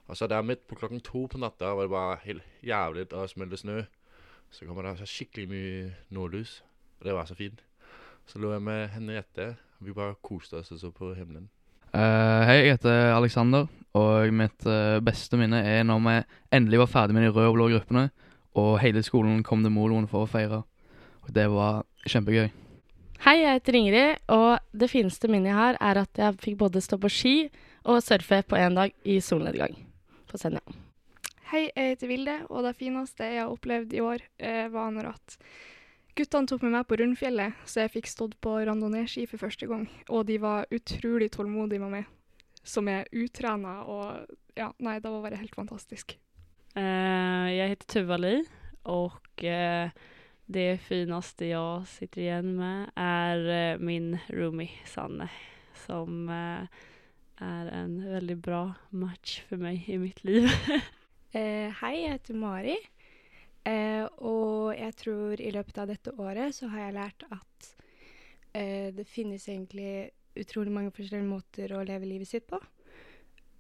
Og 0.06 0.16
så 0.16 0.26
der 0.30 0.42
midt 0.42 0.66
på 0.68 0.74
klokken 0.78 1.00
to 1.00 1.26
på 1.26 1.38
natta 1.38 1.72
var 1.74 1.82
det 1.82 1.90
bare 1.90 2.18
helt 2.22 2.42
jævlig 2.62 3.08
å 3.10 3.26
smelte 3.26 3.58
snø. 3.58 3.80
Så 4.50 4.66
kommer 4.66 4.86
det 4.86 5.08
skikkelig 5.10 5.48
mye 5.50 5.78
nordlys. 6.14 6.60
Og 7.00 7.08
det 7.08 7.14
var 7.16 7.26
så 7.26 7.34
fint. 7.34 7.62
Så 8.26 8.38
lå 8.38 8.52
jeg 8.52 8.62
med 8.62 8.88
Henriette, 8.94 9.54
og 9.78 9.86
vi 9.86 9.94
bare 9.94 10.18
koste 10.22 10.60
oss 10.60 10.70
og 10.74 10.80
så 10.80 10.90
på 10.94 11.12
himmelen. 11.14 11.48
Uh, 11.94 12.42
hei, 12.46 12.56
jeg 12.66 12.76
heter 12.76 13.14
Alexander, 13.14 13.66
og 13.96 14.34
mitt 14.34 14.66
uh, 14.66 14.98
beste 15.04 15.38
minne 15.38 15.62
er 15.62 15.84
når 15.86 16.02
vi 16.04 16.16
endelig 16.58 16.82
var 16.82 16.90
ferdig 16.92 17.16
med 17.16 17.26
de 17.26 17.32
røde 17.32 17.52
og 17.52 17.56
blå 17.56 17.68
gruppene, 17.72 18.08
og 18.58 18.76
hele 18.82 19.02
skolen 19.06 19.42
kom 19.46 19.62
til 19.64 19.74
moloen 19.74 20.08
for 20.10 20.26
å 20.26 20.30
feire. 20.30 20.62
Og 21.24 21.32
det 21.34 21.46
var 21.50 21.86
kjempegøy. 22.06 22.50
Hei, 23.24 23.38
jeg 23.40 23.58
heter 23.58 23.78
Ingrid, 23.78 24.22
og 24.34 24.58
det 24.76 24.90
fineste 24.92 25.30
minnet 25.30 25.54
jeg 25.54 25.60
har, 25.62 25.80
er 25.80 26.02
at 26.02 26.22
jeg 26.22 26.38
fikk 26.42 26.60
både 26.66 26.84
stå 26.84 27.00
på 27.00 27.10
ski 27.10 27.36
og 27.86 28.02
surfe 28.04 28.42
på 28.44 28.60
én 28.60 28.76
dag 28.76 28.94
i 29.06 29.20
solnedgang 29.24 29.85
på 30.36 30.42
Senja. 30.44 30.60
Hei, 31.46 31.68
jeg 31.70 31.94
heter 31.94 32.10
Vilde, 32.10 32.36
og 32.50 32.66
det 32.66 32.74
fineste 32.76 33.24
jeg 33.30 33.40
har 33.44 33.52
opplevd 33.52 33.94
i 33.96 34.02
år, 34.04 34.24
eh, 34.42 34.66
var 34.72 34.90
når 34.92 35.12
at 35.14 35.36
guttene 36.18 36.50
tok 36.50 36.64
med 36.66 36.74
meg 36.74 36.86
på 36.88 36.98
Rundfjellet, 37.00 37.56
så 37.64 37.84
jeg 37.84 37.94
fikk 37.94 38.10
stått 38.10 38.34
på 38.44 38.56
randonee-ski 38.66 39.26
for 39.30 39.40
første 39.40 39.68
gang. 39.70 39.86
Og 40.10 40.26
de 40.28 40.40
var 40.42 40.68
utrolig 40.74 41.30
tålmodige 41.32 41.80
med 41.84 41.94
meg, 41.94 42.10
som 42.66 42.88
er 42.90 43.08
utrena, 43.14 43.78
og 43.86 44.26
ja, 44.58 44.72
nei, 44.82 44.98
det 45.00 45.12
var 45.12 45.24
bare 45.24 45.40
helt 45.40 45.56
fantastisk. 45.56 46.16
Uh, 46.76 47.48
jeg 47.54 47.72
heter 47.72 47.92
Tuvali, 47.94 48.36
og 48.84 49.12
och 49.36 49.44
eh, 49.44 49.90
det 50.46 50.78
fineste 50.80 51.48
jeg 51.50 51.86
sitter 51.86 52.22
igjen 52.22 52.52
med 52.56 52.90
er 52.96 53.74
uh, 53.74 53.80
min 53.82 54.14
roomie 54.30 54.86
Sanne 54.86 55.28
som 55.86 56.28
eh, 56.28 56.68
är 57.36 57.66
en 57.66 57.96
veldig 58.12 58.36
bra 58.36 58.74
match 58.90 59.40
for 59.48 59.60
meg 59.60 59.88
i 59.88 59.98
mitt 59.98 60.24
liv. 60.24 60.50
Eh, 61.36 61.68
hei, 61.82 61.98
jeg 62.00 62.14
heter 62.14 62.36
Mari. 62.40 62.76
Eh, 63.68 64.06
og 64.24 64.70
jeg 64.72 64.94
tror 64.96 65.40
i 65.42 65.50
løpet 65.52 65.80
av 65.82 65.90
dette 65.90 66.14
året 66.16 66.54
så 66.56 66.70
har 66.72 66.86
jeg 66.86 66.94
lært 66.96 67.24
at 67.34 67.66
eh, 68.56 68.86
det 68.96 69.04
finnes 69.04 69.44
egentlig 69.44 70.14
utrolig 70.40 70.72
mange 70.72 70.94
forskjellige 70.96 71.28
måter 71.28 71.74
å 71.76 71.82
leve 71.84 72.08
livet 72.08 72.30
sitt 72.30 72.46
på. 72.48 72.56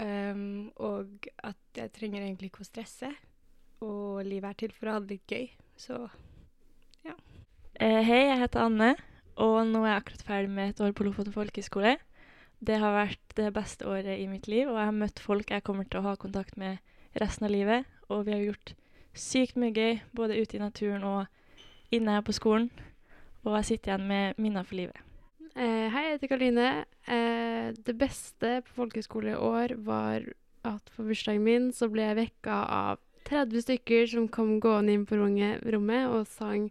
Um, 0.00 0.70
og 0.80 1.28
at 1.44 1.82
jeg 1.82 1.92
trenger 1.98 2.22
egentlig 2.22 2.48
ikke 2.48 2.64
å 2.64 2.70
stresse. 2.70 3.12
Og 3.84 4.24
livet 4.24 4.54
er 4.54 4.60
til 4.62 4.72
for 4.78 4.88
å 4.88 4.96
ha 4.96 5.04
det 5.04 5.18
litt 5.18 5.36
gøy. 5.36 5.50
Så 5.76 6.00
Eh, 7.76 8.00
hei, 8.00 8.22
jeg 8.24 8.38
heter 8.40 8.62
Anne, 8.64 8.94
og 9.36 9.58
nå 9.68 9.82
er 9.82 9.90
jeg 9.90 10.00
akkurat 10.00 10.22
ferdig 10.24 10.48
med 10.48 10.70
et 10.70 10.78
år 10.80 10.94
på 10.96 11.04
Lofoten 11.04 11.34
folkehøgskole. 11.34 11.90
Det 12.58 12.78
har 12.80 12.94
vært 12.94 13.36
det 13.36 13.50
beste 13.54 13.86
året 13.88 14.16
i 14.16 14.26
mitt 14.30 14.48
liv, 14.48 14.68
og 14.70 14.78
jeg 14.78 14.88
har 14.88 14.96
møtt 14.96 15.20
folk 15.20 15.50
jeg 15.52 15.64
kommer 15.66 15.88
til 15.88 16.00
å 16.00 16.08
ha 16.08 16.16
kontakt 16.16 16.56
med 16.56 16.78
resten 17.20 17.48
av 17.48 17.52
livet. 17.52 17.88
Og 18.08 18.24
vi 18.26 18.32
har 18.32 18.44
gjort 18.44 18.74
sykt 19.16 19.58
mye 19.60 19.74
gøy, 19.74 20.00
både 20.16 20.38
ute 20.40 20.56
i 20.56 20.62
naturen 20.62 21.04
og 21.04 21.26
inne 21.94 22.16
her 22.16 22.24
på 22.24 22.34
skolen. 22.36 22.70
Og 23.44 23.58
jeg 23.58 23.68
sitter 23.70 23.92
igjen 23.92 24.08
med 24.08 24.40
minner 24.40 24.66
for 24.66 24.78
livet. 24.78 25.02
Eh, 25.56 25.86
hei, 25.92 26.02
jeg 26.06 26.16
heter 26.16 26.32
Karoline. 26.32 26.70
Eh, 27.08 27.72
det 27.86 27.94
beste 27.96 28.60
på 28.66 28.74
folkehøyskole 28.82 29.32
i 29.32 29.40
år 29.40 29.76
var 29.86 30.26
at 30.66 30.90
på 30.96 31.06
bursdagen 31.06 31.44
min 31.46 31.70
så 31.72 31.88
ble 31.92 32.08
jeg 32.08 32.18
vekka 32.18 32.58
av 32.76 33.00
30 33.26 33.64
stykker 33.64 34.06
som 34.10 34.28
kom 34.32 34.58
gående 34.62 34.94
inn 34.94 35.06
på 35.06 35.18
rommet 35.18 36.10
og 36.10 36.26
sang 36.30 36.68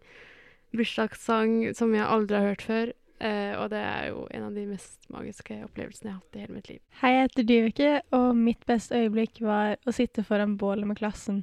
bursdagssang 0.76 1.74
som 1.76 1.94
jeg 1.96 2.04
aldri 2.04 2.38
har 2.38 2.52
hørt 2.52 2.64
før. 2.64 2.92
Eh, 3.16 3.54
og 3.56 3.70
det 3.72 3.80
er 3.80 4.10
jo 4.10 4.26
en 4.36 4.44
av 4.50 4.56
de 4.56 4.66
mest 4.68 5.06
magiske 5.12 5.54
opplevelsene 5.64 6.10
jeg 6.10 6.14
har 6.14 6.20
hatt 6.20 6.36
i 6.36 6.42
hele 6.42 6.56
mitt 6.58 6.68
liv. 6.68 6.80
Hei, 7.00 7.14
jeg 7.14 7.28
heter 7.28 7.48
Dyveke, 7.48 7.92
og 8.18 8.28
mitt 8.36 8.66
beste 8.68 9.00
øyeblikk 9.00 9.40
var 9.46 9.78
å 9.88 9.94
sitte 9.96 10.24
foran 10.26 10.58
bålet 10.60 10.88
med 10.88 11.00
klassen 11.00 11.40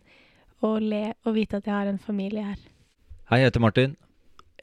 og 0.63 0.80
le 0.86 1.06
og 1.25 1.34
vite 1.36 1.60
at 1.60 1.68
jeg 1.68 1.74
har 1.74 1.89
en 1.89 2.00
familie 2.01 2.46
her. 2.46 2.62
Hei, 3.32 3.42
jeg 3.42 3.50
heter 3.50 3.63
Martin. 3.63 3.98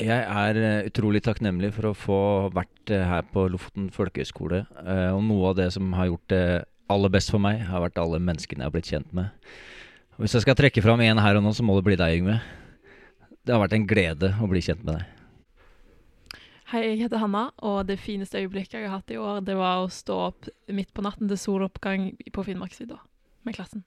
Jeg 0.00 0.23
er 0.23 0.57
eh, 0.57 0.87
utrolig 0.88 1.25
takknemlig 1.26 1.73
for 1.75 1.90
å 1.90 1.97
få 1.99 2.21
vært 2.55 2.95
eh, 2.95 3.05
her 3.05 3.26
på 3.35 3.49
Lofoten 3.52 3.90
folkehøgskole. 3.93 4.62
Uh, 4.79 5.11
og 5.17 5.25
noe 5.26 5.50
av 5.50 5.59
det 5.59 5.67
som 5.75 5.90
har 5.99 6.09
gjort 6.09 6.31
det 6.33 6.45
aller 6.90 7.12
best 7.12 7.35
for 7.35 7.43
meg, 7.43 7.64
har 7.67 7.83
vært 7.85 7.99
alle 8.00 8.23
menneskene 8.23 8.62
jeg 8.62 8.71
har 8.71 8.75
blitt 8.75 8.90
kjent 8.90 9.11
med. 9.17 9.35
Og 10.17 10.25
hvis 10.25 10.38
jeg 10.38 10.47
skal 10.47 10.57
trekke 10.59 10.85
fram 10.85 11.02
én 11.05 11.21
her 11.21 11.37
og 11.37 11.45
nå, 11.45 11.52
så 11.57 11.67
må 11.67 11.76
det 11.76 11.87
bli 11.90 11.99
deg, 12.00 12.23
Yngve. 12.23 12.38
Det 13.45 13.55
har 13.55 13.62
vært 13.62 13.76
en 13.76 13.88
glede 13.90 14.33
å 14.40 14.49
bli 14.50 14.62
kjent 14.64 14.87
med 14.87 15.00
deg. 15.00 15.20
Hei, 16.71 16.85
jeg 16.85 17.00
heter 17.00 17.19
Hanna, 17.19 17.49
og 17.67 17.89
det 17.89 17.97
fineste 17.99 18.39
øyeblikket 18.39 18.77
jeg 18.77 18.87
har 18.87 19.00
hatt 19.00 19.11
i 19.11 19.17
år, 19.19 19.41
det 19.43 19.57
var 19.59 19.81
å 19.83 19.89
stå 19.91 20.19
opp 20.29 20.47
midt 20.71 20.93
på 20.95 21.03
natten 21.03 21.27
til 21.27 21.39
soloppgang 21.43 22.05
på 22.31 22.45
Finnmarksvidda 22.47 22.95
med 23.49 23.57
klassen. 23.57 23.83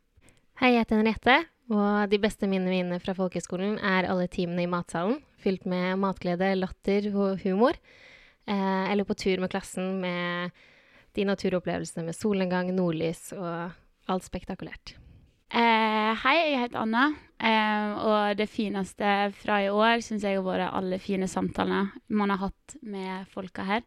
Hei, 0.59 0.73
jeg 0.73 0.83
heter 0.83 0.99
Henriette, 0.99 1.37
og 1.71 2.11
de 2.11 2.19
beste 2.19 2.49
minnene 2.51 2.73
mine 2.73 2.99
fra 2.99 3.15
folkehøgskolen 3.15 3.77
er 3.79 4.09
alle 4.11 4.27
timene 4.27 4.65
i 4.65 4.67
matsalen, 4.67 5.21
fylt 5.39 5.63
med 5.63 5.95
matglede, 6.01 6.49
latter 6.59 7.07
og 7.13 7.39
humor. 7.45 7.79
Eh, 8.51 8.91
eller 8.91 9.07
på 9.07 9.15
tur 9.15 9.39
med 9.39 9.53
klassen 9.55 10.01
med 10.03 10.51
de 11.15 11.29
naturopplevelsene 11.31 12.03
med 12.09 12.19
solnedgang, 12.19 12.75
nordlys 12.75 13.29
og 13.37 14.11
alt 14.11 14.27
spektakulært. 14.27 14.97
Eh, 15.55 16.02
hei, 16.23 16.37
jeg 16.53 16.59
heter 16.61 16.79
Anna. 16.79 17.07
Eh, 17.43 17.93
og 17.99 18.37
det 18.39 18.47
fineste 18.47 19.07
fra 19.35 19.57
i 19.59 19.71
år 19.71 19.99
syns 20.05 20.23
jeg 20.23 20.37
har 20.37 20.45
vært 20.45 20.71
alle 20.71 20.99
fine 21.03 21.27
samtalene 21.27 21.89
man 22.15 22.31
har 22.31 22.45
hatt 22.45 22.75
med 22.79 23.25
folka 23.33 23.65
her. 23.67 23.81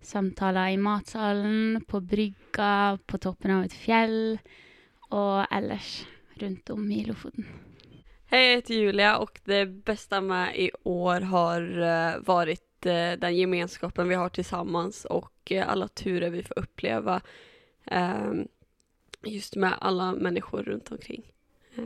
Samtaler 0.00 0.72
i 0.72 0.78
matsalen, 0.80 1.82
på 1.84 2.00
brygga, 2.00 2.96
på 3.04 3.20
toppen 3.20 3.52
av 3.58 3.66
et 3.66 3.76
fjell 3.76 4.38
og 5.12 5.44
ellers 5.52 6.06
rundt 6.40 6.72
om 6.72 6.86
i 6.88 7.02
Lofoten. 7.04 7.50
Hei, 8.32 8.40
jeg 8.40 8.62
heter 8.62 8.78
Julia 8.78 9.10
og 9.20 9.36
det 9.44 9.66
bästa 9.84 10.22
med 10.24 10.56
i 10.56 10.70
år 10.88 11.28
har 11.28 11.66
uh, 11.68 12.22
vært 12.24 12.88
uh, 12.88 13.12
den 13.20 13.36
gemenskapen 13.36 14.08
vi 14.08 14.16
har 14.16 14.40
sammen, 14.40 14.88
og 15.12 15.28
uh, 15.52 15.66
alle 15.66 15.90
turer 15.92 16.32
vi 16.32 16.40
får 16.46 16.64
oppleve. 16.64 17.18
Uh, 17.92 18.48
just 19.28 19.60
med 19.60 19.76
alle 19.84 20.14
mennesker 20.16 20.64
rundt 20.72 20.92
omkring. 20.96 21.28
Eh, 21.76 21.84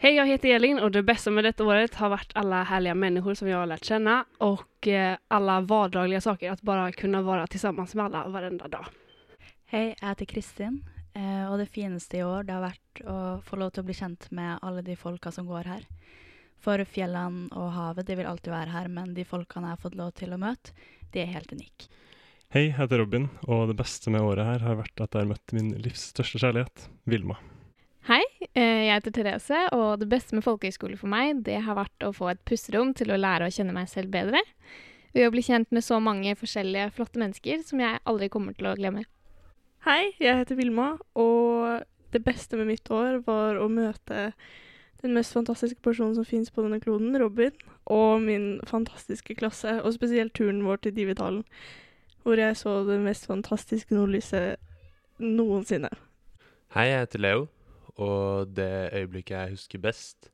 Hej, 0.00 0.14
jag 0.14 0.26
heter 0.26 0.48
Elin 0.48 0.78
och 0.78 0.90
det 0.90 1.02
bästa 1.02 1.30
med 1.30 1.44
detta 1.44 1.64
året 1.64 1.94
har 1.94 2.08
varit 2.08 2.30
alla 2.34 2.62
härliga 2.62 2.94
människor 2.94 3.34
som 3.34 3.48
jag 3.48 3.58
har 3.58 3.66
lärt 3.66 3.84
känna 3.84 4.24
och 4.38 4.88
eh, 4.88 5.16
alla 5.28 5.60
vardagliga 5.60 6.20
saker. 6.20 6.50
Att 6.50 6.62
bara 6.62 6.92
kunna 6.92 7.22
vara 7.22 7.46
tillsammans 7.46 7.94
med 7.94 8.04
alla 8.04 8.28
varenda 8.28 8.68
dag. 8.68 8.86
Hei, 9.66 9.94
jeg 10.00 10.08
heter 10.08 10.24
Kristin, 10.24 10.84
och 11.14 11.52
og 11.52 11.58
det 11.58 11.66
fineste 11.66 12.16
i 12.16 12.22
år 12.22 12.42
det 12.42 12.52
har 12.52 12.62
vært 12.62 13.00
å 13.04 13.16
få 13.44 13.56
lov 13.56 13.72
å 13.78 13.82
bli 13.82 13.94
kjent 13.94 14.30
med 14.30 14.58
alle 14.62 14.82
de 14.82 14.96
folka 14.96 15.32
som 15.32 15.46
går 15.46 15.64
her. 15.64 15.82
For 16.60 16.84
fjellene 16.84 17.48
og 17.52 17.72
havet 17.72 18.06
de 18.06 18.16
vil 18.16 18.26
alltid 18.26 18.52
være 18.52 18.70
her, 18.70 18.88
men 18.88 19.14
de 19.14 19.24
folkene 19.24 19.66
jeg 19.66 19.76
har 19.76 19.82
fått 19.82 19.98
lov 19.98 20.12
til 20.12 20.32
å 20.32 20.38
møte, 20.38 20.72
de 21.12 21.20
er 21.20 21.32
helt 21.34 21.52
unike. 21.52 21.90
Hei, 22.48 22.68
jeg 22.68 22.78
heter 22.78 23.02
Robin, 23.02 23.28
og 23.44 23.68
det 23.68 23.76
beste 23.76 24.10
med 24.10 24.24
året 24.24 24.46
her 24.46 24.64
har 24.64 24.80
vært 24.80 25.00
at 25.00 25.12
jeg 25.12 25.26
har 25.26 25.32
møtt 25.34 25.52
min 25.52 25.74
livs 25.82 26.08
største 26.14 26.40
kjærlighet, 26.40 26.88
Vilma. 27.04 27.36
Eh, 28.56 28.86
jeg 28.88 28.94
heter 28.94 29.14
Therese, 29.14 29.60
og 29.76 30.00
det 30.00 30.08
beste 30.10 30.36
med 30.36 30.44
folkehøyskole 30.46 30.96
for 31.00 31.10
meg, 31.12 31.44
det 31.46 31.60
har 31.66 31.76
vært 31.78 32.06
å 32.06 32.14
få 32.16 32.30
et 32.32 32.40
pusterom 32.48 32.94
til 32.96 33.12
å 33.12 33.20
lære 33.20 33.48
å 33.48 33.54
kjenne 33.54 33.74
meg 33.76 33.90
selv 33.90 34.12
bedre. 34.14 34.40
Ved 35.12 35.28
å 35.28 35.32
bli 35.34 35.42
kjent 35.44 35.70
med 35.74 35.84
så 35.84 35.98
mange 36.02 36.34
forskjellige 36.38 36.92
flotte 36.96 37.20
mennesker 37.20 37.62
som 37.66 37.82
jeg 37.82 38.00
aldri 38.08 38.28
kommer 38.32 38.56
til 38.56 38.70
å 38.70 38.76
glemme. 38.78 39.04
Hei, 39.86 40.14
jeg 40.20 40.40
heter 40.40 40.58
Vilma, 40.58 40.96
og 41.16 41.84
det 42.12 42.24
beste 42.24 42.58
med 42.58 42.70
mitt 42.72 42.90
år 42.90 43.20
var 43.26 43.60
å 43.60 43.68
møte 43.72 44.32
den 45.02 45.14
mest 45.14 45.36
fantastiske 45.36 45.80
personen 45.84 46.16
som 46.16 46.26
finnes 46.26 46.50
på 46.50 46.64
denne 46.64 46.80
kloden, 46.82 47.14
Robin, 47.20 47.54
og 47.86 48.24
min 48.24 48.58
fantastiske 48.66 49.36
klasse, 49.38 49.78
og 49.84 49.94
spesielt 49.94 50.34
turen 50.34 50.64
vår 50.66 50.82
til 50.82 50.96
Dividalen, 50.96 51.44
hvor 52.24 52.40
jeg 52.40 52.56
så 52.58 52.80
det 52.88 52.98
mest 53.00 53.28
fantastiske 53.30 53.94
nordlyset 53.94 54.58
noensinne. 55.22 55.92
Hei, 56.74 56.90
jeg 56.90 57.06
heter 57.06 57.22
Leo, 57.22 57.46
og 57.98 58.54
det 58.54 58.94
øyeblikket 58.94 59.34
jeg 59.34 59.54
husker 59.56 59.82
best, 59.82 60.30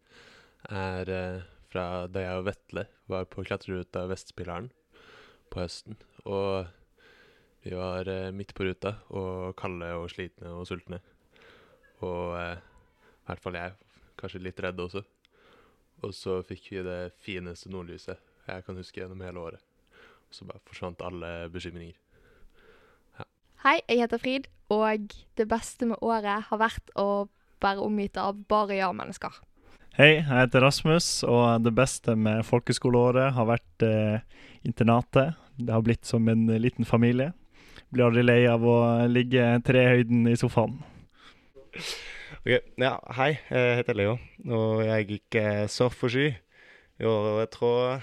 er 0.68 1.09
eh, 1.09 1.42
fra 1.73 2.06
da 2.06 2.23
jeg 2.23 2.40
og 2.40 2.47
Vetle 2.49 2.87
var 3.11 3.26
på 3.28 3.44
klatreruta 3.44 4.04
Vestspilleren 4.11 4.71
på 5.52 5.62
høsten. 5.62 5.97
Og 6.28 6.66
vi 7.64 7.73
var 7.76 8.09
eh, 8.09 8.33
midt 8.37 8.54
på 8.54 8.66
ruta 8.68 8.99
og 9.16 9.56
kalde 9.56 9.90
og 9.97 10.11
slitne 10.12 10.52
og 10.52 10.68
sultne. 10.68 11.00
Og 12.04 12.37
eh, 12.38 12.61
i 12.61 13.26
hvert 13.30 13.44
fall 13.44 13.56
jeg, 13.59 13.76
kanskje 14.21 14.44
litt 14.44 14.61
redd 14.61 14.80
også. 14.85 15.04
Og 16.04 16.12
så 16.12 16.40
fikk 16.44 16.68
vi 16.75 16.85
det 16.85 17.14
fineste 17.25 17.73
nordlyset 17.73 18.21
jeg 18.44 18.64
kan 18.66 18.76
huske 18.76 19.00
gjennom 19.00 19.23
hele 19.25 19.40
året. 19.40 19.62
Og 20.28 20.37
så 20.37 20.44
bare 20.44 20.61
forsvant 20.68 21.00
alle 21.04 21.49
bekymringer. 21.52 21.97
Hei, 23.64 23.78
jeg 23.88 24.02
heter 24.02 24.21
Frid, 24.21 24.50
og 24.68 25.14
det 25.40 25.47
beste 25.49 25.88
med 25.88 26.02
året 26.04 26.50
har 26.50 26.61
vært 26.61 26.90
å 27.00 27.25
være 27.64 27.85
omgitt 27.85 28.18
av 28.21 28.38
bare 28.50 28.78
ja-mennesker. 28.78 29.40
Hei, 29.94 30.16
jeg 30.16 30.26
heter 30.26 30.64
Rasmus, 30.64 31.06
og 31.23 31.62
det 31.62 31.71
beste 31.76 32.16
med 32.18 32.42
folkeskoleåret 32.49 33.30
har 33.37 33.47
vært 33.47 33.85
eh, 33.87 34.25
internatet. 34.66 35.37
Det 35.54 35.71
har 35.71 35.85
blitt 35.87 36.02
som 36.09 36.26
en 36.28 36.49
liten 36.59 36.88
familie. 36.88 37.30
Blir 37.94 38.09
aldri 38.09 38.25
lei 38.25 38.40
av 38.50 38.64
å 38.66 38.78
ligge 39.06 39.44
trehøyden 39.62 40.26
i 40.33 40.35
sofaen. 40.40 40.80
Ok, 42.40 42.50
ja, 42.83 42.97
Hei, 43.16 43.37
jeg 43.54 43.78
heter 43.78 43.97
Leo, 44.00 44.16
og 44.50 44.83
jeg 44.83 45.06
gikk 45.12 45.38
eh, 45.38 45.62
surf 45.71 46.02
og 46.09 46.11
sky 46.11 46.26
i 46.35 47.06
år. 47.06 47.30
Og 47.30 47.38
jeg 47.44 47.52
tror 47.54 48.02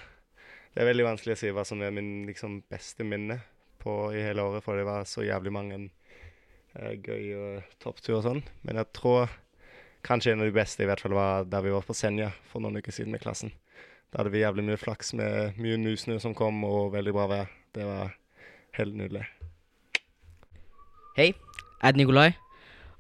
det 0.72 0.80
er 0.80 0.92
veldig 0.94 1.10
vanskelig 1.10 1.36
å 1.36 1.42
si 1.42 1.52
hva 1.52 1.68
som 1.68 1.84
er 1.84 1.92
min 1.92 2.22
liksom, 2.30 2.62
beste 2.72 3.04
minne 3.04 3.42
på 3.84 3.98
i 4.16 4.24
hele 4.24 4.48
året, 4.48 4.64
for 4.64 4.80
det 4.80 4.88
var 4.88 5.04
så 5.10 5.28
jævlig 5.28 5.52
mange 5.52 5.80
eh, 5.84 6.96
gøye 7.04 7.66
toppturer 7.84 8.22
og 8.22 8.28
sånn. 8.30 8.44
Men 8.64 8.80
jeg 8.80 8.94
tror 8.96 9.28
kanskje 10.06 10.34
en 10.34 10.44
av 10.44 10.50
de 10.50 10.56
beste 10.56 10.84
i 10.84 10.88
hvert 10.90 11.02
fall 11.04 11.16
var 11.16 11.46
der 11.50 11.66
vi 11.66 11.74
var 11.74 11.86
på 11.86 11.96
Senja 11.98 12.32
for 12.52 12.64
noen 12.64 12.80
uker 12.82 12.96
siden 12.96 13.14
med 13.14 13.24
klassen. 13.24 13.54
Da 14.12 14.22
hadde 14.22 14.34
vi 14.34 14.44
jævlig 14.44 14.66
mye 14.68 14.80
flaks 14.80 15.14
med 15.16 15.60
mye 15.62 15.78
nysnø 15.80 16.18
som 16.20 16.36
kom, 16.36 16.64
og 16.68 16.92
veldig 16.96 17.14
bra 17.16 17.28
vær. 17.32 17.52
Det 17.72 17.86
var 17.88 18.16
helt 18.76 18.98
nydelig. 19.00 19.24
Hei, 21.16 21.32
jeg 21.32 21.86
heter 21.86 22.02
Nikolai. 22.02 22.32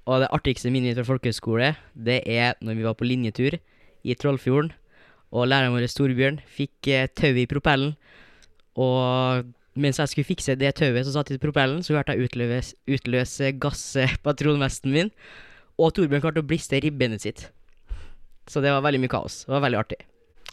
Og 0.09 0.23
det 0.23 0.31
artigste 0.33 0.71
minnet 0.73 0.97
fra 0.97 1.05
folkehøyskole, 1.05 1.73
det 1.93 2.21
er 2.25 2.55
når 2.63 2.79
vi 2.79 2.85
var 2.87 2.95
på 2.97 3.05
linjetur 3.05 3.57
i 4.03 4.15
Trollfjorden. 4.17 4.71
Og 5.31 5.47
læreren 5.47 5.75
vår, 5.75 5.85
Storbjørn, 5.87 6.41
fikk 6.47 6.89
eh, 6.91 7.07
tau 7.15 7.37
i 7.37 7.47
propellen. 7.47 7.93
Og 8.75 9.45
mens 9.79 9.99
jeg 10.01 10.11
skulle 10.11 10.27
fikse 10.27 10.57
det 10.59 10.73
tauet 10.79 11.05
som 11.07 11.15
satt 11.15 11.31
i 11.31 11.39
propellen, 11.39 11.83
så 11.83 11.95
hørte 11.95 12.15
jeg 12.15 12.27
utløse, 12.27 12.75
utløse 12.91 13.53
gasspatronvesten 13.61 14.91
min. 14.95 15.11
Og 15.81 15.95
Torbjørn 15.97 16.21
klarte 16.21 16.41
å 16.43 16.45
bliste 16.45 16.77
ribbenet 16.83 17.23
sitt. 17.23 17.47
Så 18.45 18.61
det 18.61 18.69
var 18.69 18.83
veldig 18.85 18.99
mye 19.01 19.09
kaos. 19.09 19.39
Det 19.47 19.53
var 19.55 19.63
veldig 19.63 19.79
artig. 19.79 19.97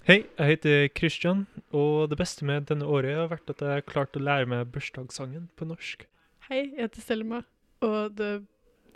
Hei, 0.08 0.22
jeg 0.38 0.54
heter 0.54 0.86
Christian, 0.96 1.42
og 1.76 2.08
det 2.08 2.16
beste 2.16 2.46
med 2.48 2.64
denne 2.70 2.86
året 2.88 3.18
har 3.18 3.28
vært 3.28 3.50
at 3.52 3.60
jeg 3.60 3.74
har 3.74 3.84
klart 3.84 4.16
å 4.16 4.22
lære 4.22 4.48
meg 4.48 4.70
bursdagssangen 4.72 5.50
på 5.58 5.68
norsk. 5.68 6.06
Hei, 6.46 6.62
jeg 6.62 6.86
heter 6.86 7.04
Selma, 7.04 7.42
og 7.84 8.14
det 8.16 8.30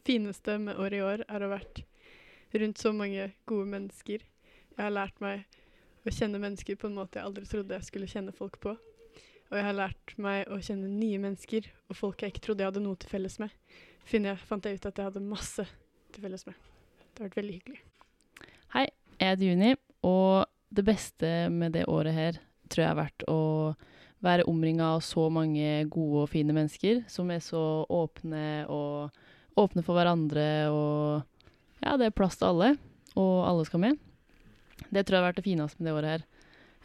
fineste 0.06 0.56
med 0.62 0.80
året 0.80 0.96
i 0.96 1.02
år 1.04 1.24
er 1.26 1.44
å 1.44 1.50
ha 1.50 1.58
vært 1.58 1.82
rundt 2.62 2.80
så 2.80 2.94
mange 2.96 3.28
gode 3.50 3.68
mennesker. 3.74 4.24
Jeg 4.72 4.80
har 4.80 4.96
lært 4.96 5.20
meg 5.20 5.44
å 6.08 6.16
kjenne 6.16 6.40
mennesker 6.40 6.80
på 6.80 6.88
en 6.88 6.96
måte 6.96 7.20
jeg 7.20 7.28
aldri 7.28 7.44
trodde 7.50 7.76
jeg 7.76 7.90
skulle 7.90 8.08
kjenne 8.08 8.32
folk 8.32 8.56
på. 8.64 8.72
Og 9.52 9.60
jeg 9.60 9.68
har 9.68 9.76
lært 9.76 10.16
meg 10.16 10.48
å 10.48 10.62
kjenne 10.64 10.88
nye 10.88 11.20
mennesker 11.20 11.68
og 11.90 11.98
folk 11.98 12.24
jeg 12.24 12.32
ikke 12.32 12.46
trodde 12.48 12.64
jeg 12.64 12.72
hadde 12.72 12.86
noe 12.88 12.96
til 12.96 13.12
felles 13.12 13.36
med. 13.42 13.52
Finner 14.08 14.32
jeg, 14.32 14.46
fant 14.48 14.64
jeg 14.64 14.80
ut 14.80 14.88
at 14.88 14.96
jeg 14.96 15.12
hadde 15.12 15.28
masse 15.28 15.68
til 16.14 16.24
felles 16.24 16.44
med. 16.48 16.58
Det 17.12 17.20
har 17.20 17.30
vært 17.30 17.40
veldig 17.40 17.56
hyggelig. 17.58 17.80
Hei, 18.76 18.86
jeg 19.18 19.32
heter 19.32 19.48
Juni, 19.48 19.72
og 20.08 20.46
det 20.72 20.84
beste 20.86 21.32
med 21.52 21.74
det 21.76 21.88
året 21.90 22.16
her 22.16 22.38
tror 22.72 22.84
jeg 22.84 22.92
har 22.92 23.02
vært 23.02 23.26
å 23.28 23.40
være 24.22 24.46
omringa 24.48 24.94
av 24.94 25.02
så 25.04 25.26
mange 25.34 25.82
gode 25.92 26.24
og 26.24 26.30
fine 26.32 26.54
mennesker 26.56 27.02
som 27.10 27.30
er 27.34 27.42
så 27.42 27.82
åpne 27.90 28.64
og 28.70 29.58
åpne 29.60 29.84
for 29.84 29.98
hverandre 29.98 30.46
og 30.72 31.28
Ja, 31.82 31.96
det 31.98 32.08
er 32.08 32.14
plass 32.14 32.38
til 32.38 32.46
alle, 32.46 32.68
og 33.18 33.42
alle 33.42 33.64
skal 33.66 33.80
med. 33.82 33.96
Det 34.94 35.02
tror 35.02 35.16
jeg 35.16 35.18
har 35.18 35.28
vært 35.32 35.40
det 35.40 35.48
fineste 35.48 35.80
med 35.80 35.88
det 35.88 35.94
året 35.96 36.12
her. 36.12 36.22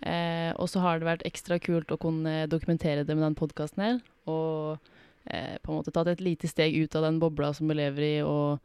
Eh, 0.02 0.50
og 0.58 0.66
så 0.70 0.82
har 0.82 0.98
det 0.98 1.06
vært 1.06 1.26
ekstra 1.30 1.60
kult 1.62 1.92
å 1.94 2.00
kunne 2.02 2.48
dokumentere 2.50 3.04
det 3.06 3.14
med 3.14 3.28
den 3.28 3.38
podkasten 3.38 3.84
her, 3.84 4.00
og 4.26 4.82
eh, 5.30 5.54
på 5.62 5.70
en 5.70 5.78
måte 5.78 5.94
tatt 5.94 6.10
et 6.10 6.24
lite 6.26 6.50
steg 6.50 6.74
ut 6.82 6.98
av 6.98 7.06
den 7.06 7.22
bobla 7.22 7.52
som 7.54 7.70
vi 7.70 7.78
lever 7.78 8.08
i, 8.08 8.16
og, 8.26 8.58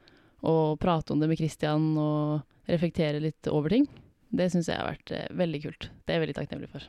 og 0.42 0.80
prate 0.82 1.14
om 1.14 1.22
det 1.22 1.28
med 1.30 1.38
Christian 1.40 1.92
og 2.00 2.70
reflektere 2.70 3.22
litt 3.22 3.48
over 3.50 3.72
ting. 3.74 3.86
Det 4.32 4.48
syns 4.52 4.70
jeg 4.70 4.80
har 4.80 4.88
vært 4.94 5.12
eh, 5.14 5.28
veldig 5.36 5.60
kult. 5.66 5.88
Det 5.90 6.12
er 6.12 6.18
jeg 6.18 6.24
veldig 6.24 6.38
takknemlig 6.38 6.70
for. 6.72 6.88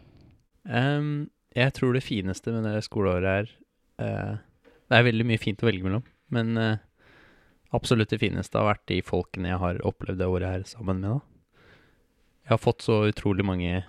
Um, 0.63 1.29
jeg 1.57 1.75
tror 1.75 1.93
det 1.95 2.05
fineste 2.05 2.53
med 2.55 2.65
det 2.65 2.85
skoleåret 2.85 3.27
er 3.27 3.49
uh, 3.99 4.35
Det 4.87 4.95
er 4.95 5.05
veldig 5.09 5.25
mye 5.27 5.41
fint 5.41 5.59
å 5.59 5.67
velge 5.67 5.83
mellom, 5.83 6.05
men 6.31 6.55
uh, 6.55 6.77
absolutt 7.75 8.13
det 8.13 8.21
fineste 8.21 8.57
har 8.57 8.69
vært 8.69 8.85
de 8.89 9.01
folkene 9.03 9.51
jeg 9.51 9.59
har 9.59 9.81
opplevd 9.83 10.21
det 10.21 10.29
året 10.29 10.49
her 10.49 10.63
sammen 10.69 11.03
med. 11.03 11.17
da. 11.17 11.65
Jeg 12.43 12.55
har 12.55 12.63
fått 12.63 12.85
så 12.85 13.01
utrolig 13.09 13.45
mange 13.47 13.83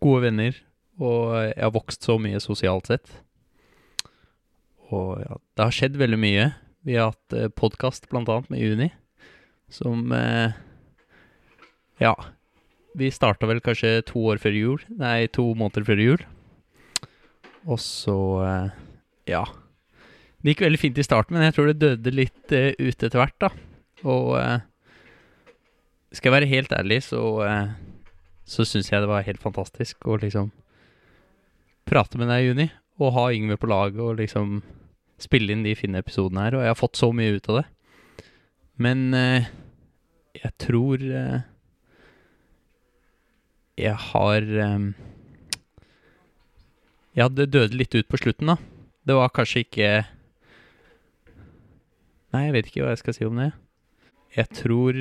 gode 0.00 0.26
venner, 0.28 0.60
og 1.00 1.34
jeg 1.48 1.60
har 1.60 1.74
vokst 1.74 2.04
så 2.04 2.18
mye 2.20 2.40
sosialt 2.42 2.92
sett. 2.92 3.10
Og 4.90 5.20
ja, 5.22 5.38
det 5.56 5.66
har 5.66 5.76
skjedd 5.76 5.98
veldig 6.00 6.18
mye. 6.20 6.46
Vi 6.82 6.96
har 6.96 7.10
hatt 7.10 7.34
eh, 7.36 7.50
podkast 7.52 8.06
annet 8.08 8.48
med 8.48 8.60
Juni, 8.60 8.90
som 9.68 10.12
eh, 10.12 10.52
Ja. 12.00 12.14
Vi 12.96 13.10
starta 13.12 13.46
vel 13.46 13.60
kanskje 13.60 14.00
to 14.02 14.18
år 14.32 14.40
før 14.40 14.56
jul. 14.56 14.80
Nei, 14.88 15.28
to 15.28 15.52
måneder 15.54 15.84
før 15.84 16.00
jul. 16.00 16.24
Og 17.68 17.78
så 17.84 18.16
eh, 18.46 18.70
Ja. 19.28 19.44
Det 20.40 20.54
gikk 20.54 20.64
veldig 20.64 20.80
fint 20.80 20.98
i 20.98 21.04
starten, 21.04 21.36
men 21.36 21.44
jeg 21.44 21.54
tror 21.58 21.68
det 21.68 21.82
døde 21.82 22.14
litt 22.16 22.48
ute 22.48 22.80
ut 22.80 23.02
etter 23.04 23.20
hvert, 23.20 23.36
da. 23.44 23.50
Og 24.08 24.32
skal 26.16 26.30
jeg 26.30 26.36
være 26.38 26.48
helt 26.48 26.72
ærlig, 26.72 27.02
så 27.04 27.20
så 28.48 28.64
syns 28.64 28.88
jeg 28.88 29.04
det 29.04 29.10
var 29.10 29.26
helt 29.26 29.42
fantastisk 29.42 30.08
å 30.08 30.16
liksom 30.16 30.48
prate 31.84 32.16
med 32.16 32.32
deg 32.32 32.40
i 32.40 32.48
juni, 32.48 32.66
og 32.96 33.12
ha 33.18 33.26
Yngve 33.36 33.60
på 33.60 33.68
laget 33.68 34.00
og 34.00 34.16
liksom 34.16 34.62
spille 35.24 35.54
inn 35.54 35.64
de 35.66 35.76
fine 35.78 36.00
episodene 36.00 36.46
her, 36.46 36.56
og 36.56 36.64
jeg 36.64 36.72
har 36.72 36.78
fått 36.78 37.00
så 37.00 37.10
mye 37.14 37.36
ut 37.36 37.48
av 37.52 37.60
det. 37.60 37.66
Men 38.80 39.14
eh, 39.16 39.48
jeg 40.38 40.52
tror 40.62 41.02
eh, 41.04 41.40
jeg 43.80 43.96
har 44.10 44.42
eh, 44.66 44.90
Ja, 47.18 47.26
det 47.28 47.50
døde 47.50 47.76
litt 47.76 47.94
ut 47.96 48.08
på 48.08 48.20
slutten, 48.20 48.52
da. 48.52 48.56
Det 49.04 49.16
var 49.16 49.32
kanskje 49.34 49.64
ikke 49.64 49.90
Nei, 52.30 52.44
jeg 52.46 52.54
vet 52.54 52.68
ikke 52.70 52.84
hva 52.84 52.92
jeg 52.92 53.00
skal 53.00 53.16
si 53.16 53.26
om 53.26 53.40
det. 53.40 53.50
Jeg 54.36 54.52
tror 54.54 55.00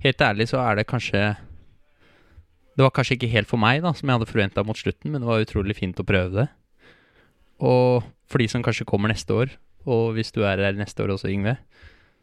Helt 0.00 0.24
ærlig 0.24 0.48
så 0.50 0.62
er 0.64 0.80
det 0.80 0.88
kanskje 0.90 1.20
Det 2.74 2.82
var 2.82 2.94
kanskje 2.96 3.18
ikke 3.18 3.34
helt 3.34 3.50
for 3.50 3.60
meg, 3.60 3.82
da, 3.84 3.92
som 3.94 4.08
jeg 4.08 4.18
hadde 4.18 4.30
forventa 4.30 4.64
mot 4.64 4.78
slutten, 4.78 5.12
men 5.12 5.20
det 5.20 5.28
var 5.28 5.44
utrolig 5.44 5.76
fint 5.76 6.00
å 6.00 6.06
prøve 6.06 6.32
det. 6.38 6.46
Og 7.60 8.06
for 8.30 8.42
de 8.42 8.48
som 8.50 8.62
kanskje 8.64 8.86
kommer 8.88 9.10
neste 9.10 9.34
år, 9.34 9.54
og 9.90 10.14
hvis 10.16 10.32
du 10.34 10.42
er 10.46 10.60
her 10.62 10.76
neste 10.78 11.02
år 11.02 11.14
også, 11.16 11.30
Yngve, 11.32 11.56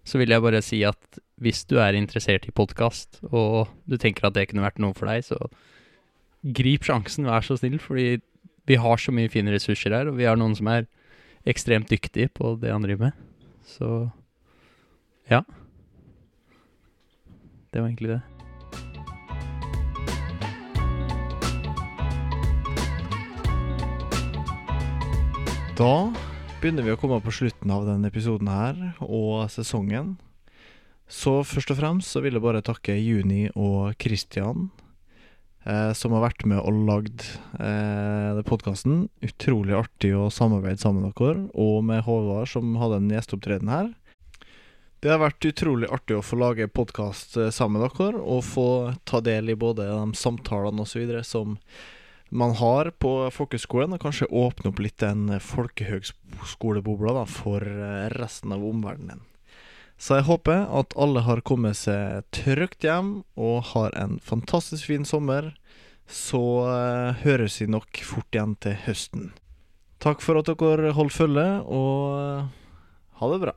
så 0.08 0.22
vil 0.22 0.32
jeg 0.32 0.44
bare 0.44 0.62
si 0.64 0.82
at 0.88 1.20
hvis 1.44 1.66
du 1.68 1.78
er 1.84 1.98
interessert 1.98 2.48
i 2.48 2.54
podkast, 2.56 3.20
og 3.28 3.68
du 3.90 3.98
tenker 4.00 4.30
at 4.30 4.38
det 4.38 4.48
kunne 4.50 4.64
vært 4.64 4.80
noe 4.80 4.96
for 4.96 5.10
deg, 5.10 5.26
så 5.28 5.50
grip 6.58 6.88
sjansen, 6.88 7.28
vær 7.28 7.44
så 7.44 7.58
snill, 7.60 7.80
fordi 7.82 8.22
vi 8.68 8.80
har 8.80 9.02
så 9.02 9.12
mye 9.16 9.32
fine 9.32 9.52
ressurser 9.52 9.96
her, 9.96 10.12
og 10.12 10.20
vi 10.20 10.28
har 10.28 10.40
noen 10.40 10.56
som 10.58 10.70
er 10.72 10.88
ekstremt 11.48 11.92
dyktige 11.92 12.32
på 12.36 12.56
det 12.62 12.72
han 12.72 12.84
driver 12.86 13.10
med. 13.10 13.28
Så 13.68 13.92
ja. 15.32 15.44
Det 17.72 17.82
var 17.82 17.90
egentlig 17.90 18.16
det. 18.16 18.37
Da 25.78 26.10
begynner 26.58 26.82
vi 26.82 26.90
å 26.90 26.98
komme 26.98 27.20
på 27.22 27.30
slutten 27.30 27.70
av 27.70 27.84
denne 27.86 28.10
episoden 28.10 28.48
her, 28.50 28.78
og 29.06 29.46
sesongen. 29.54 30.16
Så 31.06 31.44
først 31.46 31.70
og 31.70 31.78
fremst 31.78 32.16
så 32.16 32.24
vil 32.24 32.34
jeg 32.34 32.42
bare 32.42 32.64
takke 32.66 32.96
Juni 32.98 33.44
og 33.54 33.94
Christian, 34.02 34.72
eh, 35.70 35.92
som 35.94 36.16
har 36.18 36.24
vært 36.26 36.48
med 36.50 36.64
og 36.64 36.80
lagd 36.88 37.28
eh, 37.62 38.40
podkasten. 38.50 39.04
Utrolig 39.22 39.76
artig 39.78 40.16
å 40.18 40.32
samarbeide 40.34 40.82
sammen 40.82 41.06
med 41.06 41.14
dere, 41.22 41.46
og 41.54 41.86
med 41.86 42.02
Håvard, 42.08 42.50
som 42.50 42.74
hadde 42.82 42.98
en 43.04 43.14
gjesteopptreden 43.14 43.70
her. 43.70 43.92
Det 45.06 45.14
har 45.14 45.22
vært 45.22 45.46
utrolig 45.46 45.92
artig 45.94 46.18
å 46.18 46.26
få 46.26 46.42
lage 46.42 46.66
podkast 46.74 47.38
sammen 47.54 47.78
med 47.78 47.86
dere, 47.86 48.18
og 48.18 48.42
få 48.50 48.68
ta 49.06 49.22
del 49.22 49.54
i 49.54 49.60
både 49.62 49.86
de 49.86 50.18
samtalene 50.18 50.90
osv. 50.90 51.22
som 51.22 51.54
man 52.30 52.56
har 52.60 52.92
på 53.00 53.12
folkehøgskolen, 53.32 53.96
og 53.96 54.04
kanskje 54.04 54.28
åpne 54.28 54.72
opp 54.72 54.82
litt 54.84 55.00
den 55.04 55.30
folkehøgskolebobla 55.44 57.24
for 57.32 57.64
eh, 57.64 58.08
resten 58.18 58.56
av 58.56 58.66
omverdenen. 58.68 59.24
Så 59.98 60.20
jeg 60.20 60.28
håper 60.28 60.68
at 60.78 60.94
alle 61.00 61.24
har 61.26 61.42
kommet 61.42 61.80
seg 61.80 62.28
trygt 62.36 62.86
hjem 62.86 63.24
og 63.34 63.72
har 63.74 63.96
en 63.98 64.20
fantastisk 64.22 64.92
fin 64.92 65.08
sommer. 65.10 65.56
Så 66.08 66.40
uh, 66.70 67.18
høres 67.24 67.58
vi 67.60 67.66
nok 67.68 67.98
fort 68.06 68.30
igjen 68.32 68.54
til 68.64 68.78
høsten. 68.86 69.32
Takk 70.00 70.22
for 70.24 70.40
at 70.40 70.48
dere 70.48 70.94
holdt 70.96 71.18
følge, 71.18 71.48
og 71.66 72.14
uh, 72.14 72.46
ha 73.20 73.32
det 73.34 73.42
bra. 73.42 73.56